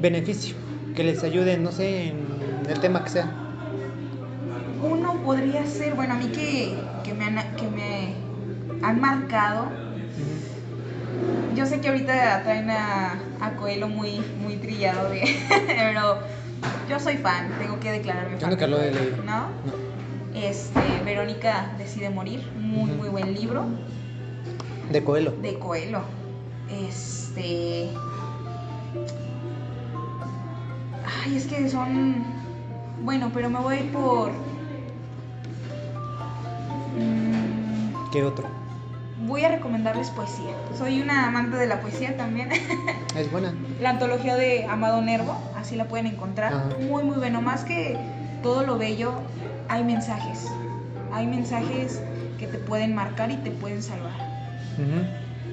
[0.00, 0.56] beneficio,
[0.94, 2.26] que les ayuden, no sé, en
[2.68, 3.30] el tema que sea.
[4.82, 8.14] Uno podría ser, bueno, a mí que, que, me, han, que me
[8.82, 9.66] han marcado.
[11.54, 15.10] Yo sé que ahorita traen a, a Coelho muy, muy trillado,
[15.66, 16.18] pero
[16.88, 18.56] yo soy fan, tengo que declararme fan.
[18.56, 19.16] Yo lo he leído.
[19.24, 19.48] ¿No?
[20.34, 23.66] Este, Verónica decide morir, muy, muy buen libro.
[24.90, 25.32] De Coelho.
[25.42, 26.02] De Coelho.
[26.70, 27.90] Este.
[31.28, 32.24] Ay, es que son.
[33.02, 34.30] Bueno, pero me voy por.
[36.96, 38.46] Mm, ¿Qué otro?
[39.26, 40.54] Voy a recomendarles poesía.
[40.76, 42.48] Soy una amante de la poesía también.
[43.14, 43.52] Es buena.
[43.80, 46.78] La antología de Amado Nervo, así la pueden encontrar.
[46.80, 47.42] Muy, muy bueno.
[47.42, 47.98] Más que
[48.42, 49.12] todo lo bello,
[49.68, 50.46] hay mensajes.
[51.12, 52.00] Hay mensajes
[52.38, 54.16] que te pueden marcar y te pueden salvar.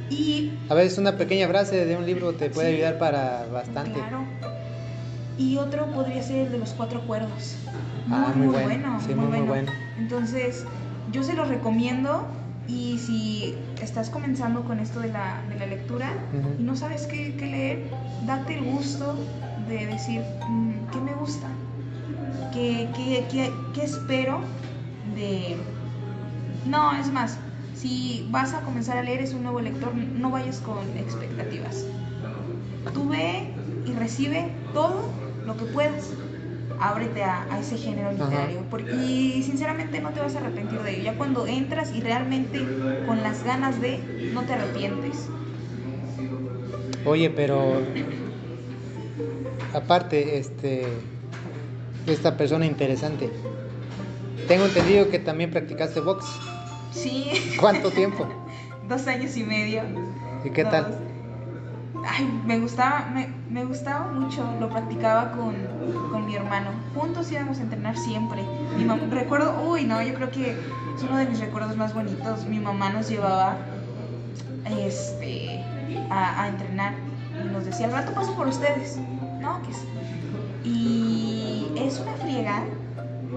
[0.09, 0.53] Y.
[0.69, 3.91] A veces una pequeña frase de un libro te puede ayudar para bastante.
[3.99, 4.23] Claro.
[5.37, 7.57] Y otro podría ser el de los cuatro cuerdos.
[8.09, 8.99] Ah, muy, muy, bueno.
[9.05, 9.71] Sí, muy, bueno.
[9.97, 10.65] Entonces,
[11.11, 12.25] yo se los recomiendo.
[12.67, 16.11] Y si estás comenzando con esto de la, de la lectura
[16.57, 17.91] y no sabes qué, qué, leer,
[18.25, 19.15] date el gusto
[19.69, 21.47] de decir mm, qué me gusta,
[22.51, 24.39] qué, qué, qué, qué espero
[25.15, 25.57] de...
[26.65, 27.37] No, es más,
[27.75, 31.85] si vas a comenzar a leer, es un nuevo lector, no vayas con expectativas.
[32.95, 33.53] Tú ve
[33.85, 36.11] y recibe todo lo que puedas.
[36.79, 38.63] Ábrete a, ese género literario.
[38.69, 41.03] Porque, y sinceramente no te vas a arrepentir de ello.
[41.03, 42.65] Ya cuando entras y realmente
[43.05, 43.99] con las ganas de,
[44.33, 45.29] no te arrepientes.
[47.05, 47.81] Oye, pero
[49.73, 50.85] aparte, este,
[52.07, 53.29] esta persona interesante,
[54.47, 56.25] tengo entendido que también practicaste box.
[56.91, 57.55] Sí.
[57.59, 58.27] ¿Cuánto tiempo?
[58.89, 59.83] Dos años y medio.
[60.43, 61.04] ¿Y qué tal?
[62.07, 65.55] Ay, me gustaba, me, me, gustaba mucho, lo practicaba con,
[66.11, 66.69] con, mi hermano.
[66.93, 68.43] Juntos íbamos a entrenar siempre.
[68.77, 72.45] Mi mamá, recuerdo, uy, no, yo creo que es uno de mis recuerdos más bonitos.
[72.45, 73.57] Mi mamá nos llevaba
[74.79, 75.63] este,
[76.09, 76.93] a, a entrenar
[77.43, 78.99] y nos decía, al rato paso por ustedes.
[79.41, 79.59] ¿No?
[80.63, 82.63] Y es una friega,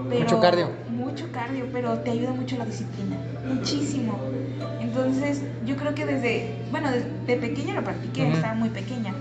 [0.09, 0.21] pero...
[0.21, 0.69] Mucho cardio.
[0.89, 3.17] Mucho cardio, pero te ayuda mucho la disciplina.
[3.47, 4.19] Muchísimo.
[4.79, 9.13] Entonces, yo creo que desde, bueno, de, pequeña lo practiqué, estaba muy pequeña.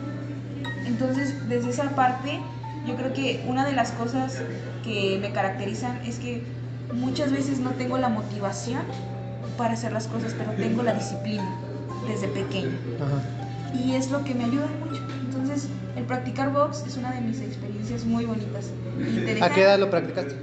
[0.87, 2.41] Entonces, desde esa parte,
[2.87, 4.43] yo creo que una de las cosas
[4.85, 6.43] que me caracterizan es que
[6.95, 8.83] muchas veces no tengo la motivación
[9.57, 11.49] para hacer las cosas, pero tengo la disciplina
[12.09, 12.77] desde pequeña.
[13.75, 15.03] Y es lo que me ayuda mucho.
[15.29, 18.73] Entonces, el practicar box es una de mis experiencias muy bonitas.
[19.43, 20.35] ¿A qué edad lo practicaste?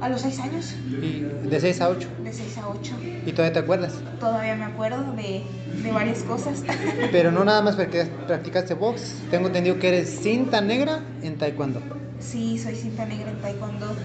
[0.00, 0.74] A los 6 años.
[1.00, 2.08] ¿Y de 6 a 8?
[2.24, 2.96] De 6 a 8.
[3.24, 4.02] ¿Y todavía te acuerdas?
[4.18, 5.44] Todavía me acuerdo de,
[5.84, 6.64] de varias cosas.
[7.12, 9.28] Pero no nada más porque practicaste box.
[9.30, 11.80] Tengo entendido que eres cinta negra en taekwondo.
[12.18, 14.04] Sí, soy cinta negra en taekwondo.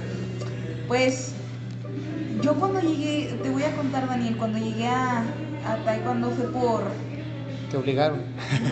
[0.86, 1.42] Pues
[2.32, 7.07] yo cuando llegué, te voy a contar Daniel, cuando llegué a, a taekwondo fue por...
[7.70, 8.22] Te obligaron.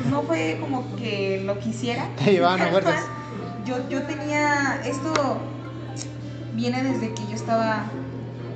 [0.09, 2.09] No fue como que lo quisiera.
[2.23, 3.05] Te llevaban a fuerzas.
[3.65, 5.11] Yo, yo tenía esto
[6.55, 7.83] viene desde que yo estaba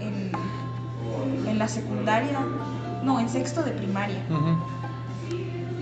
[0.02, 0.32] en,
[1.48, 2.40] en la secundaria,
[3.04, 4.18] no, en sexto de primaria.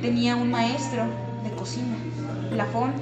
[0.01, 1.05] Tenía un maestro
[1.43, 1.95] de cocina,
[2.51, 2.93] Plafón,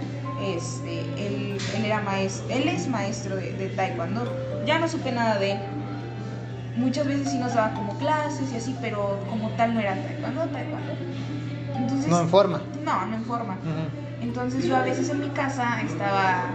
[0.41, 4.23] este, él, él, era maestro, él es maestro de, de, taekwondo.
[4.65, 5.59] Ya no supe nada de él.
[6.75, 10.41] Muchas veces sí nos daba como clases y así, pero como tal no era taekwondo,
[10.47, 10.93] taekwondo.
[11.77, 12.61] Entonces, no en forma.
[12.83, 13.57] No, no en forma.
[14.21, 16.45] Entonces yo a veces en mi casa estaba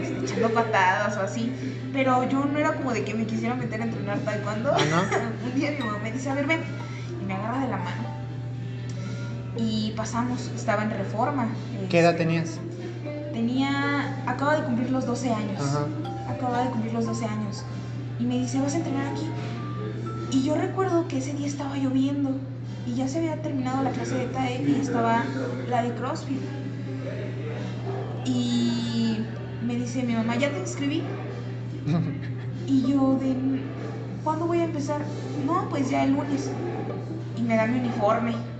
[0.00, 1.52] este, echando patadas o así,
[1.92, 4.70] pero yo no era como de que me quisiera meter a entrenar taekwondo.
[4.72, 5.04] ¿Ah,
[5.44, 6.60] Un día mi mamá me dice, a ver, ven,
[7.20, 8.20] y me agarra de la mano.
[9.56, 11.48] Y pasamos, estaba en reforma.
[11.88, 12.58] ¿Qué edad este, tenías?
[13.32, 15.60] Tenía, acaba de cumplir los 12 años.
[15.60, 15.86] Ajá.
[16.28, 17.64] Acaba de cumplir los 12 años.
[18.18, 19.28] Y me dice, ¿vas a entrenar aquí?
[20.32, 22.30] Y yo recuerdo que ese día estaba lloviendo
[22.84, 26.50] y ya se había terminado la clase de TAE y estaba la de CrossFit.
[28.24, 31.20] Y me dice mi mamá, ¿ya te inscribí?
[32.66, 33.36] y yo de,
[34.22, 35.16] ¿cuándo voy a empezar?
[35.34, 36.58] No, pues ya el lunes.
[37.34, 38.52] Y me da mi uniforme.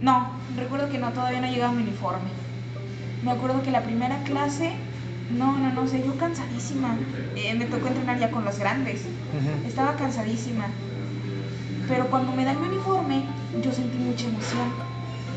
[0.00, 2.42] No, recuerdo que no, todavía no llegaba mi uniforme.
[3.20, 4.90] Me acuerdo que la primera clase,
[5.28, 7.10] no, no, no sé, yo cansadísima.
[7.34, 9.14] Eh, me tocó entrenar ya con los grandes.
[9.62, 10.93] Estaba cansadísima.
[11.88, 13.24] Pero cuando me dan mi uniforme,
[13.62, 14.72] yo sentí mucha emoción.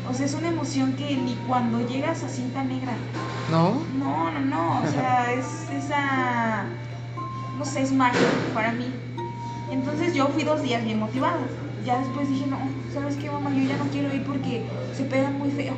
[0.08, 2.92] O sea, es una emoción que ni cuando llegas a cinta negra.
[3.50, 3.82] ¿No?
[3.98, 4.80] No, no, no.
[4.82, 6.64] O sea, es esa.
[7.58, 8.92] No sé, es mágico para mí.
[9.70, 11.40] Entonces yo fui dos días bien motivada.
[11.84, 12.58] Ya después dije, no,
[12.92, 13.50] ¿sabes qué, mamá?
[13.50, 15.74] Yo ya no quiero ir porque se pegan muy feo.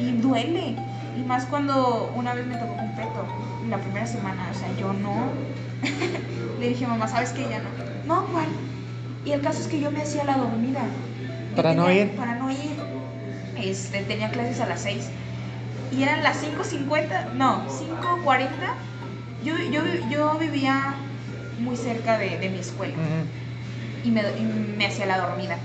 [0.00, 0.76] Y duele.
[1.16, 3.24] Y más cuando una vez me tocó un peto,
[3.68, 5.32] la primera semana, o sea, yo no.
[6.60, 7.48] Le dije, mamá, ¿sabes qué?
[7.48, 7.68] Ya no.
[8.06, 8.46] No, Juan.
[9.28, 10.80] Y el caso es que yo me hacía la dormida.
[11.54, 12.10] Para no tenía- ir.
[12.16, 12.76] Para no ir.
[13.62, 15.04] Este, tenía clases a las 6.
[15.92, 18.48] Y eran las 5.50, no, 5.40.
[19.44, 20.94] Yo, yo, yo vivía
[21.60, 22.94] muy cerca de, de mi escuela
[24.04, 24.42] y me, y
[24.78, 25.56] me hacía la dormida.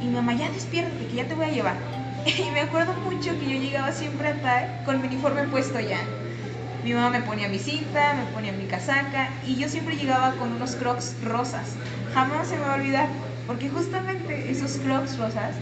[0.00, 1.74] Y mi mamá, ya despiértate, que ya te voy a llevar.
[2.26, 5.98] Y me acuerdo mucho que yo llegaba siempre a tal con mi uniforme puesto ya.
[6.84, 10.52] Mi mamá me ponía mi cinta, me ponía mi casaca y yo siempre llegaba con
[10.52, 11.72] unos crocs rosas.
[12.14, 13.08] Jamás se me va a olvidar,
[13.46, 15.60] porque justamente esos crocs rosas,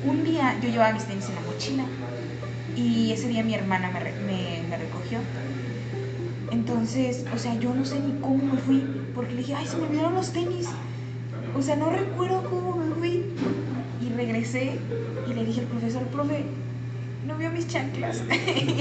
[0.00, 1.86] un día yo llevaba mis tenis en la mochila
[2.74, 5.26] y ese día mi hermana me- me recogió.
[6.50, 9.76] Entonces, o sea, yo no sé ni cómo me fui, porque le dije, ay, se
[9.76, 10.80] me olvidaron los tenis.
[11.52, 13.34] O sea, no recuerdo cómo me fui.
[13.98, 14.86] Y regresé
[15.24, 16.64] y le dije al profesor, profe,
[17.22, 18.24] no vio mis chanclas.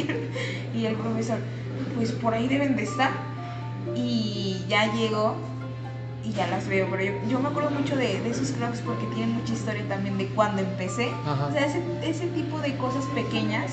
[0.73, 1.41] y el profesor,
[1.93, 3.11] pues por ahí deben de estar.
[3.93, 5.52] Y ya llegó
[6.23, 6.87] y ya las veo.
[6.89, 10.17] Pero yo, yo me acuerdo mucho de, de esos crocs porque tienen mucha historia también
[10.17, 11.09] de cuando empecé.
[11.25, 11.47] Ajá.
[11.47, 13.71] O sea, ese, ese tipo de cosas pequeñas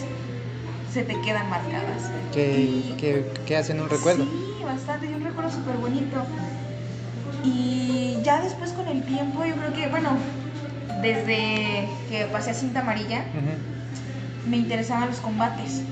[0.92, 2.10] se te quedan marcadas.
[2.32, 4.24] Que, que, que hacen un recuerdo.
[4.24, 6.24] Sí, bastante, y un recuerdo súper bonito.
[7.44, 10.10] Y ya después con el tiempo, yo creo que, bueno,
[11.00, 13.24] desde que pasé a cinta amarilla,
[14.46, 15.82] me interesaban los combates.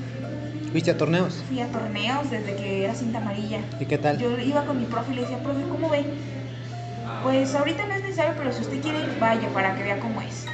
[0.72, 1.42] ¿Viste a torneos?
[1.48, 3.60] Fui a torneos desde que era cinta amarilla.
[3.80, 4.18] ¿Y qué tal?
[4.18, 6.04] Yo iba con mi profe y le decía, profe, ¿cómo ve?
[7.22, 10.20] Pues ahorita no es necesario, pero si usted quiere ir, vaya para que vea cómo
[10.22, 10.46] es.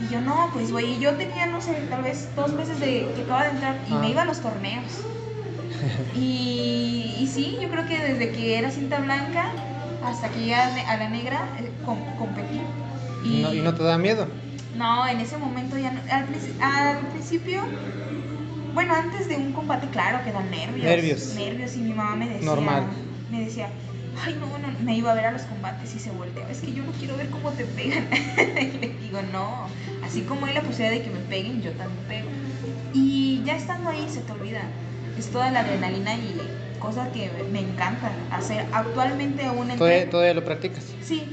[0.00, 0.84] Y yo, no, pues voy.
[0.84, 3.94] Y yo tenía, no sé, tal vez dos meses de que acaba de entrar y
[3.94, 3.98] Ah.
[3.98, 4.84] me iba a los torneos.
[6.14, 9.44] y, y sí, yo creo que desde que era cinta blanca
[10.04, 12.60] hasta que llegué a la negra, eh, com- competí.
[13.24, 14.28] ¿Y no, y no te da miedo?
[14.74, 16.00] No, en ese momento ya no.
[16.10, 16.26] Al
[17.10, 17.62] principio,
[18.74, 20.84] bueno, antes de un combate, claro que dan nervios.
[20.84, 21.34] Nervios.
[21.34, 22.44] Nervios, y mi mamá me decía.
[22.44, 22.86] Normal.
[23.30, 23.70] Me decía,
[24.22, 26.50] ay, no, no, me iba a ver a los combates y se volteaba.
[26.50, 28.08] Es que yo no quiero ver cómo te pegan.
[28.38, 29.66] y le digo, no.
[30.04, 32.28] Así como hay la posibilidad de que me peguen, yo también pego.
[32.92, 34.62] Y ya estando ahí, se te olvida.
[35.18, 36.40] Es toda la adrenalina y
[36.78, 38.66] cosas que me encantan hacer.
[38.72, 40.10] Actualmente aún ¿Todavía, entre...
[40.10, 40.84] todavía lo practicas?
[41.02, 41.24] Sí,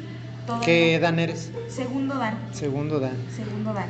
[0.48, 0.62] todo.
[0.62, 1.52] ¿Qué dan eres?
[1.68, 2.38] Segundo dan.
[2.54, 3.18] Segundo dan.
[3.36, 3.90] Segundo dan.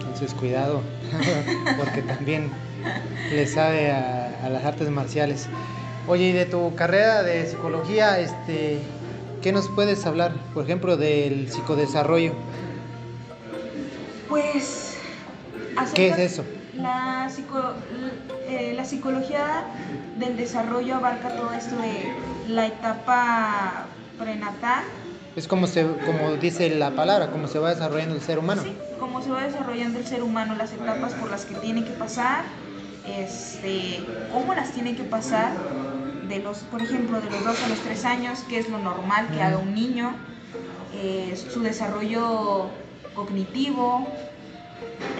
[0.00, 0.82] Entonces cuidado,
[1.78, 2.50] porque también
[3.30, 5.48] le sabe a, a las artes marciales.
[6.08, 8.78] Oye, y de tu carrera de psicología, este,
[9.42, 10.32] ¿qué nos puedes hablar?
[10.54, 12.32] Por ejemplo, del psicodesarrollo.
[14.28, 14.96] Pues.
[15.94, 16.44] ¿Qué es eso?
[16.76, 17.74] La, psico-
[18.48, 19.64] eh, la psicología
[20.18, 22.12] del desarrollo abarca todo esto de
[22.48, 23.86] la etapa
[24.18, 24.84] prenatal,
[25.36, 28.62] Es como, se, como dice la palabra, cómo se va desarrollando el ser humano.
[28.62, 28.72] ¿sí?
[28.98, 32.44] cómo se va desarrollando el ser humano, las etapas por las que tiene que pasar,
[33.06, 34.00] este,
[34.32, 35.52] cómo las tiene que pasar,
[36.28, 39.28] de los, por ejemplo, de los 2 a los 3 años, que es lo normal
[39.32, 40.12] que haga un niño,
[40.94, 42.70] eh, su desarrollo
[43.14, 44.08] cognitivo,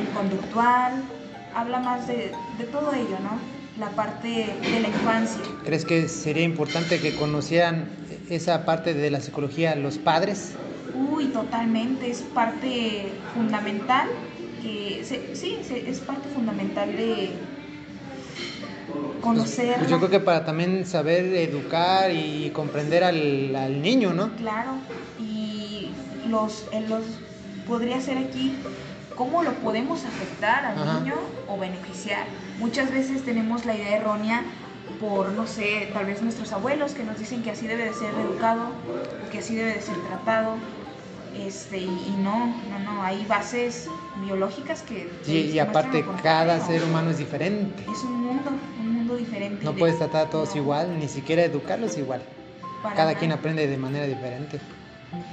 [0.01, 1.03] el conductual,
[1.55, 3.38] habla más de, de todo ello, ¿no?
[3.79, 5.42] La parte de la infancia.
[5.64, 7.88] ¿Crees que sería importante que conocieran
[8.31, 10.53] esa parte de la psicología los padres?
[11.11, 14.09] Uy, totalmente, es parte fundamental,
[14.62, 17.33] que se- sí, se- es parte fundamental de
[19.20, 19.77] conocer.
[19.79, 24.35] Pues yo creo que para también saber educar y comprender al, al niño, ¿no?
[24.37, 24.72] Claro,
[25.18, 25.90] y
[26.29, 27.03] los, en los
[27.66, 28.55] podría ser aquí
[29.16, 31.01] cómo lo podemos afectar al Ajá.
[31.01, 31.14] niño
[31.49, 32.25] o beneficiar.
[32.59, 34.42] Muchas veces tenemos la idea errónea
[35.01, 38.14] por, no sé, tal vez nuestros abuelos que nos dicen que así debe de ser
[38.14, 38.68] educado,
[39.27, 40.57] o que así debe de ser tratado.
[41.44, 43.88] Este, y, no, no, no, hay bases
[44.25, 45.11] biológicas que...
[45.22, 47.83] Y, que y aparte cada ser humano es diferente.
[47.90, 49.64] Es un mundo, un mundo diferente.
[49.64, 52.22] No de- puedes tratar a todos no, igual, ni siquiera educarlos igual.
[52.82, 53.14] Cada nada.
[53.14, 54.61] quien aprende de manera diferente.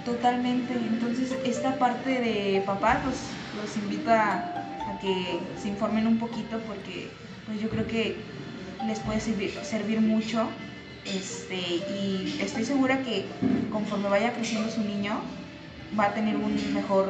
[0.05, 0.73] Totalmente.
[0.73, 3.17] Entonces, esta parte de papá, pues
[3.61, 7.09] los invito a, a que se informen un poquito porque
[7.45, 8.15] pues yo creo que
[8.87, 10.47] les puede servir, servir mucho.
[11.05, 13.25] Este, y estoy segura que
[13.71, 15.19] conforme vaya creciendo su niño,
[15.97, 17.09] va a tener un mejor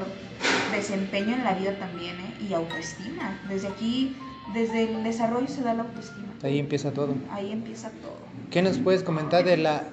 [0.72, 2.48] desempeño en la vida también, ¿eh?
[2.50, 3.40] Y autoestima.
[3.50, 4.16] Desde aquí,
[4.54, 6.28] desde el desarrollo se da la autoestima.
[6.42, 7.16] Ahí empieza todo.
[7.32, 8.18] Ahí empieza todo.
[8.52, 9.84] ¿Qué nos puedes comentar de la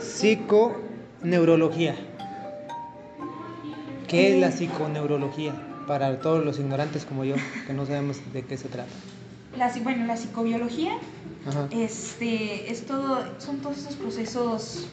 [0.00, 1.96] psiconeurología?
[4.06, 5.54] ¿Qué es la psiconeurología?
[5.88, 7.34] para todos los ignorantes como yo,
[7.66, 8.90] que no sabemos de qué se trata.
[9.56, 10.92] La, bueno, la psicobiología
[11.46, 11.66] Ajá.
[11.72, 14.86] este, es todo, son todos estos procesos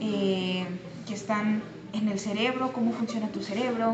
[0.00, 0.64] eh,
[1.06, 1.60] que están
[1.92, 3.92] en el cerebro, cómo funciona tu cerebro.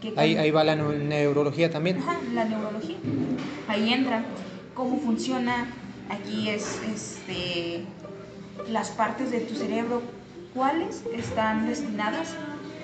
[0.00, 1.98] qué Ahí, ahí va la neu- neurología también.
[1.98, 2.96] Ajá, la neurología.
[3.68, 4.24] Ahí entra
[4.74, 5.66] cómo funciona.
[6.08, 7.84] Aquí es este,
[8.70, 10.02] las partes de tu cerebro,
[10.54, 12.34] cuáles están destinadas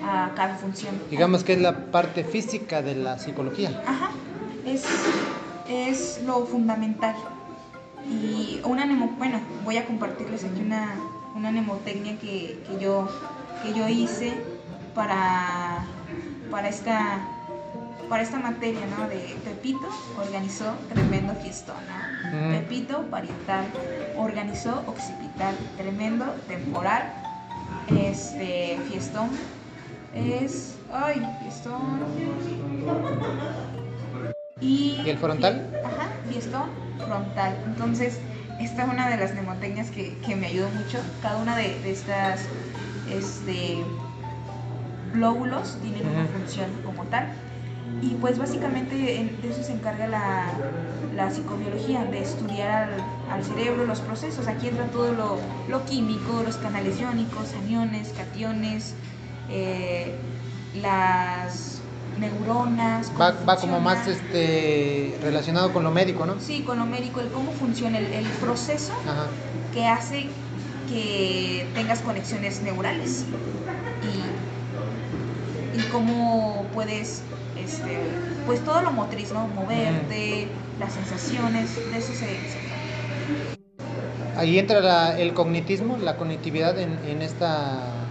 [0.03, 0.93] a cada función.
[1.09, 3.81] Digamos que es la parte física de la psicología.
[3.87, 4.09] Ajá,
[4.65, 4.83] es,
[5.69, 7.15] es lo fundamental.
[8.11, 10.93] Y una nemo, bueno, voy a compartirles aquí una,
[11.35, 13.07] una mnemotecnia que, que yo,
[13.63, 14.33] que yo hice
[14.93, 15.79] para,
[16.51, 17.19] para, esta,
[18.09, 19.07] para esta materia, ¿no?
[19.07, 19.87] De Pepito
[20.19, 22.29] organizó tremendo fiestón, ¿no?
[22.29, 22.51] Ujú.
[22.51, 23.71] Pepito parietal
[24.17, 27.13] organizó occipital, tremendo temporal,
[27.95, 29.29] este fiestón
[30.13, 32.01] es, ay, fiestón.
[34.61, 35.67] Y, ¿Y el frontal?
[35.83, 36.69] Ajá, fiestón
[37.05, 37.57] frontal.
[37.65, 38.19] Entonces,
[38.59, 40.99] esta es una de las mnemotecnias que, que me ayudó mucho.
[41.21, 42.47] Cada una de, de estas
[43.09, 43.83] este,
[45.13, 47.31] lóbulos tienen una función como tal.
[48.01, 50.53] Y pues básicamente en- de eso se encarga la,
[51.15, 54.47] la psicobiología, de estudiar al, al cerebro los procesos.
[54.47, 55.39] Aquí entra todo lo,
[55.69, 58.95] lo químico, los canales iónicos, aniones, cationes,
[59.49, 60.19] eh,
[60.75, 61.81] las
[62.17, 63.11] neuronas.
[63.19, 66.39] Va, va como más este, relacionado con lo médico, ¿no?
[66.39, 69.29] Sí, con lo médico, el cómo funciona el, el proceso Ajá.
[69.71, 70.31] que hace
[70.85, 73.35] que tengas conexiones neurales
[73.99, 74.51] y,
[75.71, 77.23] y cómo puedes,
[77.55, 79.47] este, pues todo lo motriz, ¿no?
[79.47, 82.47] Moverte, las sensaciones, de eso se,
[84.33, 88.02] Ahí entra la- el cognitismo, la cognitividad en, en esta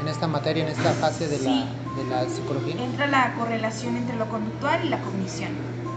[0.00, 1.44] en esta materia, en esta fase de, Sí.
[1.44, 2.74] la, de la psicología.
[2.82, 5.50] entra la correlación entre lo conductual y la cognición.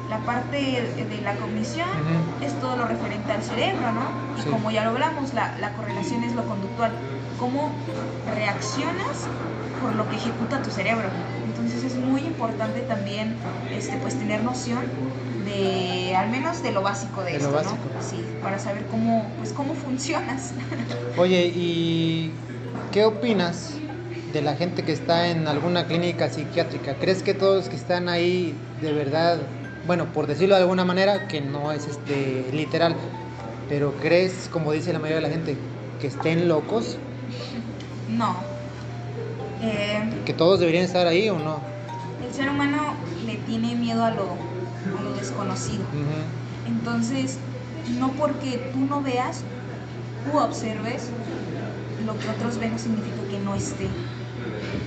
[0.09, 2.45] La parte de la cognición Ujú.
[2.45, 4.01] es todo lo referente al cerebro, ¿no?
[4.39, 4.49] Y Sí.
[4.49, 6.91] como ya lo hablamos, la, la correlación es lo conductual.
[7.39, 7.71] Cómo
[8.35, 9.27] reaccionas
[9.81, 11.07] por lo que ejecuta tu cerebro.
[11.45, 13.35] Entonces es muy importante también
[13.71, 14.79] este, pues, tener noción
[15.45, 17.75] de, al menos de lo básico de, De esto, básico.
[17.95, 18.01] ¿no?
[18.03, 20.53] Sí, para saber cómo, pues, cómo funcionas.
[21.17, 22.33] Oye, ¿y
[22.91, 23.73] qué opinas
[24.33, 26.95] de la gente que está en alguna clínica psiquiátrica?
[26.95, 29.39] ¿Crees que todos los que están ahí de verdad,
[29.87, 32.95] bueno, por decirlo de alguna manera, que no es este literal,
[33.67, 35.57] pero crees, como dice la mayoría de la gente,
[35.99, 36.97] que estén locos,
[38.09, 38.35] no.
[39.61, 41.59] Eh, que todos deberían estar ahí o no?
[42.25, 42.93] el ser humano
[43.25, 44.23] le tiene miedo a lo,
[44.97, 45.83] a lo desconocido.
[46.67, 47.37] Entonces,
[47.99, 49.43] no porque tú no veas
[50.31, 51.09] u observes
[52.05, 53.87] lo que otros ven no significa que no esté.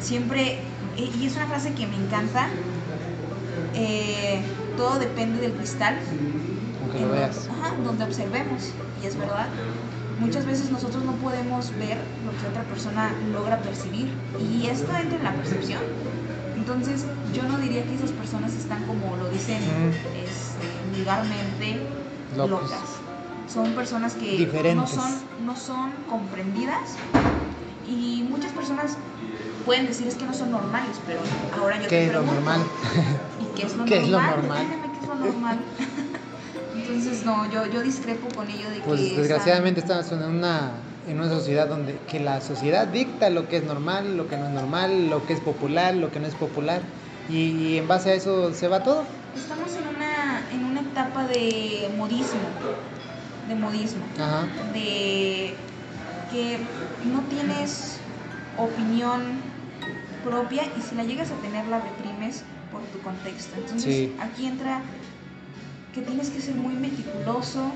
[0.01, 0.59] Siempre,
[0.97, 2.49] eh, y es una frase que me encanta,
[3.75, 4.43] eh,
[4.77, 5.97] todo depende del cristal
[6.83, 7.49] Aunque en lo donde- veas.
[7.49, 8.71] ajá, donde observemos,
[9.03, 9.49] y es verdad.
[10.21, 15.19] Muchas veces nosotros no podemos ver lo que otra persona logra percibir, y esto entra
[15.19, 15.81] en la percepción.
[16.57, 17.05] Entonces,
[17.35, 19.59] yo no diría que esas personas están como lo dicen
[20.15, 21.81] este, vulgarmente
[22.37, 22.63] Locos.
[22.71, 22.81] locas.
[23.53, 25.13] Son personas que no son,
[25.45, 26.95] no son comprendidas
[27.89, 28.23] y
[29.65, 31.21] pueden decir es que no son normales, pero
[31.59, 32.61] ahora yo ¿Qué te es lo pregunto, normal?
[33.41, 34.67] ¿Y qué es lo ¿Qué es lo normal?
[34.67, 35.59] qué es lo normal.
[36.75, 38.83] Entonces, no, yo, yo discrepo con ello de que...
[38.83, 40.71] Pues están- desgraciadamente estamos en una,
[41.07, 44.47] en una sociedad donde que la sociedad dicta lo que es normal, lo que no
[44.47, 46.81] es normal, lo que es popular, lo que no es popular.
[47.31, 49.05] Y, y en base a eso se va todo.
[49.37, 52.41] Estamos en una, en una etapa de modismo,
[53.49, 54.03] de modismo.
[54.19, 54.47] Ajá.
[54.75, 55.55] de
[56.33, 56.59] que
[57.13, 57.99] no tienes
[58.59, 59.52] opinión
[60.23, 63.57] propia y si la llegas a tener la reprimes por tu contexto.
[63.57, 64.17] Entonces Sí.
[64.21, 64.83] aquí entra
[65.93, 67.73] que tienes que ser muy meticuloso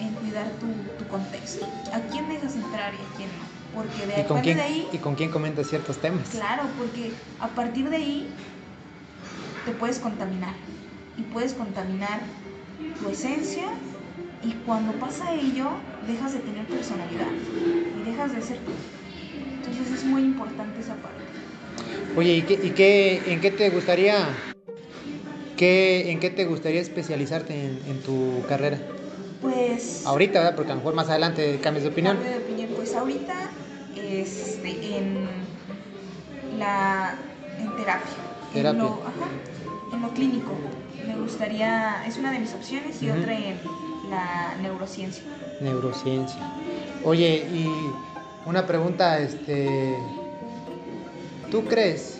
[0.00, 0.66] en cuidar tu,
[0.98, 1.66] tu contexto.
[1.92, 3.44] ¿A quién dejas entrar y a quién no?
[3.74, 6.28] Porque de, ¿Y con, quién, de ahí, ¿Y con quién comentas ciertos temas?
[6.30, 8.28] claro, porque a partir de ahí
[9.64, 10.54] te puedes contaminar
[11.16, 12.20] y puedes contaminar
[13.00, 13.68] tu esencia
[14.42, 15.70] y cuando pasa ello
[16.06, 17.32] dejas de tener personalidad
[17.98, 18.72] y dejas de ser tú.
[19.56, 21.27] Entonces es muy importante esa parte.
[22.16, 24.28] Oye, ¿y, qué, y qué, en qué te gustaría,
[25.56, 28.78] qué, en qué te gustaría especializarte en, en tu carrera?
[29.40, 30.56] Pues Ahorita, ¿verdad?
[30.56, 32.16] Porque a lo mejor más adelante cambies de opinión.
[32.16, 33.34] cambio de opinión, pues ahorita
[33.96, 35.28] este, en
[36.58, 37.16] la
[37.60, 38.12] en terapia,
[38.52, 38.70] Terapia.
[38.70, 39.28] En, lo, ajá,
[39.92, 40.52] en lo clínico.
[41.06, 43.56] Me gustaría, es una de mis opciones y otra en
[44.10, 45.22] la neurociencia.
[45.60, 46.40] Neurociencia.
[47.04, 47.68] Oye, y
[48.46, 49.96] una pregunta, este,
[51.50, 52.18] ¿tú crees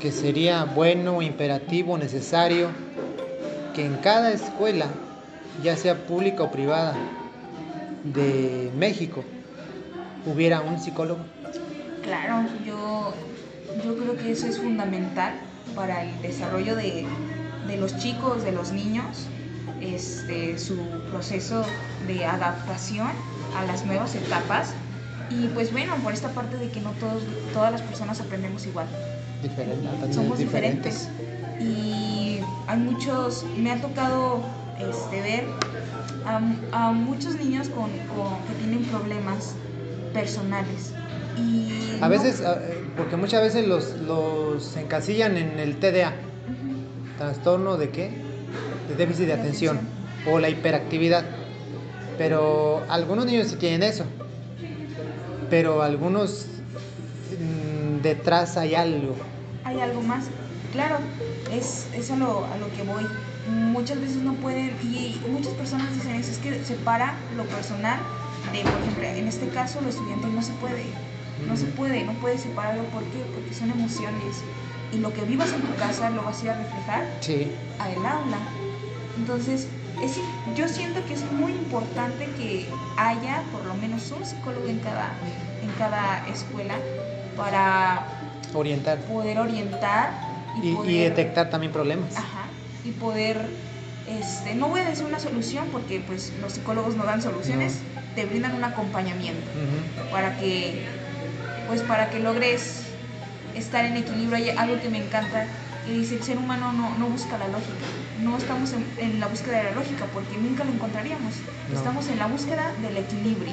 [0.00, 2.68] que sería bueno, imperativo, necesario,
[3.74, 4.86] que en cada escuela,
[5.62, 6.94] ya sea pública o privada,
[8.04, 9.24] de México,
[10.26, 11.20] hubiera un psicólogo?
[12.02, 13.14] Claro, yo,
[13.84, 15.34] yo creo que eso es fundamental
[15.74, 17.06] para el desarrollo de,
[17.66, 19.26] de los chicos, de los niños,
[19.80, 20.76] este, su
[21.10, 21.64] proceso
[22.06, 23.08] de adaptación
[23.56, 24.74] a las nuevas etapas.
[25.40, 27.22] Y pues bueno, por esta parte de que no todos,
[27.52, 28.86] todas las personas aprendemos igual.
[30.12, 31.08] Somos diferentes.
[31.60, 34.42] Y hay muchos, me ha tocado
[34.78, 35.44] este, ver
[36.72, 39.54] a, muchos niños con, que tienen problemas
[40.12, 40.92] personales.
[41.36, 42.42] Y a veces,
[42.96, 46.12] porque muchas veces los, los encasillan en el TDA.
[47.18, 48.10] ¿Trastorno de qué?
[48.88, 49.80] De déficit de, atención,
[50.30, 51.24] o la hiperactividad.
[52.18, 54.04] Pero algunos niños sí tienen eso.
[55.54, 56.46] Pero algunos
[57.30, 59.14] mm, detrás hay algo.
[59.62, 60.24] Hay algo más.
[60.72, 60.96] Claro,
[61.52, 63.06] es, es a, lo, a lo que voy.
[63.70, 68.00] Muchas veces no pueden, y muchas personas dicen eso, es que separa lo personal
[68.52, 70.86] de, por ejemplo, en este caso, lo estudiantil no se puede.
[71.46, 72.82] No se puede, no puedes separarlo.
[72.86, 73.22] ¿Por qué?
[73.32, 74.42] Porque son emociones.
[74.92, 77.52] Y lo que vivas en tu casa lo vas a ir a reflejar sí.
[77.78, 78.38] al aula.
[79.16, 79.68] Entonces,
[80.02, 80.18] es,
[80.56, 82.66] yo siento que es muy importante que
[82.96, 85.12] haya por lo menos un psicólogo en cada,
[85.62, 86.74] en cada escuela
[87.36, 88.06] para
[88.52, 88.98] orientar.
[89.00, 90.10] poder orientar
[90.62, 92.16] y, y, detectar también problemas.
[92.16, 92.46] Ajá,
[92.84, 93.38] y poder,
[94.08, 97.78] este, no voy a decir una solución porque pues los psicólogos no dan soluciones,
[98.14, 99.50] te brindan un acompañamiento
[100.10, 100.86] para que,
[101.66, 102.82] pues para que logres
[103.54, 104.36] estar en equilibrio.
[104.36, 105.46] Hay algo que me encanta
[105.88, 107.86] y dice, el ser humano no, no busca la lógica,
[108.22, 111.34] no estamos en, en, la búsqueda de la lógica porque nunca lo encontraríamos,
[111.72, 113.52] estamos en la búsqueda del equilibrio.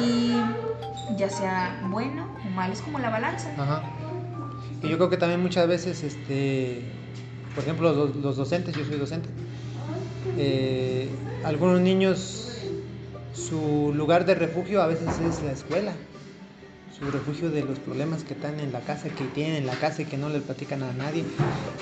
[0.00, 0.36] Y
[1.16, 3.50] ya sea bueno o malo, es como la balanza.
[3.58, 3.82] Ajá.
[4.82, 6.82] Y yo creo que también muchas veces, este,
[7.54, 9.28] por ejemplo, los, los docentes, yo soy docente,
[10.38, 11.08] eh,
[11.44, 12.46] algunos niños,
[13.34, 15.92] su lugar de refugio a veces es la escuela
[17.00, 20.02] su refugio de los problemas que están en la casa, que tienen en la casa
[20.02, 21.24] y que no le platican a nadie.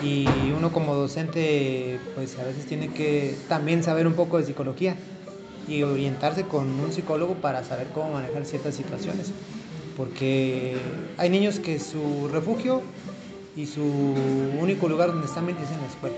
[0.03, 4.95] Y uno como docente, pues a veces tiene que también saber un poco de psicología
[5.67, 9.33] y orientarse con un psicólogo para saber cómo manejar ciertas situaciones.
[9.97, 10.77] Porque
[11.17, 12.83] hay niños que su refugio
[13.57, 13.83] y su
[14.61, 16.17] único lugar donde están es en la escuela.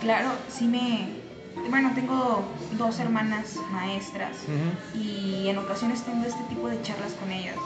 [0.00, 1.19] Claro, sí me,
[1.68, 2.44] bueno, tengo
[2.76, 4.36] dos hermanas maestras
[4.94, 7.56] y en ocasiones tengo este tipo de charlas con ellas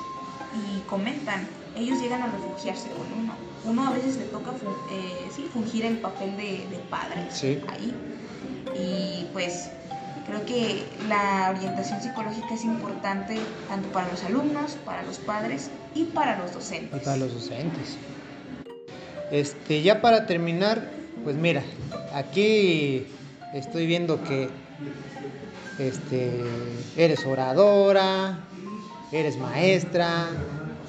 [0.54, 3.34] y comentan, ellos llegan a refugiarse con uno.
[3.64, 7.26] Uno a veces le toca eh, sí, fungir el papel de, de padre
[7.68, 7.94] ahí.
[8.78, 9.70] Y pues
[10.26, 16.04] creo que la orientación psicológica es importante tanto para los alumnos, para los padres y
[16.04, 17.00] para los docentes.
[17.00, 17.96] Y para los docentes.
[19.30, 20.90] Este, ya para terminar,
[21.24, 21.62] pues mira,
[22.12, 23.06] aquí
[23.54, 24.48] estoy viendo que
[25.78, 26.30] este,
[26.96, 28.40] eres oradora,
[29.12, 30.26] eres maestra,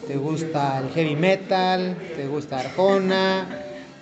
[0.07, 3.47] te gusta el heavy metal, te gusta Arjona,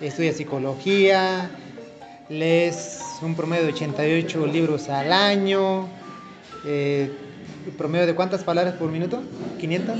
[0.00, 1.50] estudias psicología,
[2.30, 5.86] lees un promedio de 88 libros al año,
[6.66, 7.12] eh,
[7.76, 9.22] promedio de cuántas palabras por minuto?
[9.60, 9.96] 500.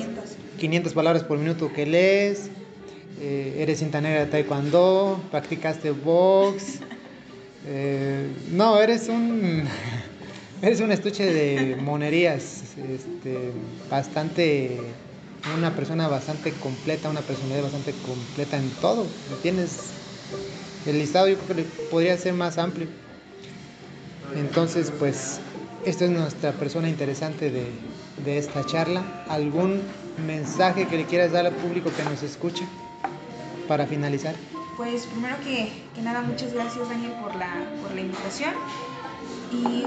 [0.58, 2.50] 500, palabras por minuto que lees,
[3.20, 6.80] eh, eres cinta negra de taekwondo, practicaste box.
[7.66, 9.64] Eh, no, eres un.
[10.62, 12.62] Eres un estuche de monerías.
[12.76, 13.52] Este,
[13.90, 14.78] bastante.
[15.58, 19.06] Una persona bastante completa, una personalidad bastante completa en todo.
[19.42, 19.90] Tienes.
[20.86, 22.86] El listado yo creo que podría ser más amplio.
[24.36, 25.38] Entonces, pues,
[25.84, 27.66] esta es nuestra persona interesante de,
[28.24, 29.04] de esta charla.
[29.28, 29.82] ¿Algún
[30.26, 32.64] mensaje que le quieras dar al público que nos escucha
[33.68, 34.34] para finalizar?
[34.76, 35.70] Pues primero que,
[36.02, 38.54] nada, muchas gracias Daniel por la, por la invitación.
[39.52, 39.84] Y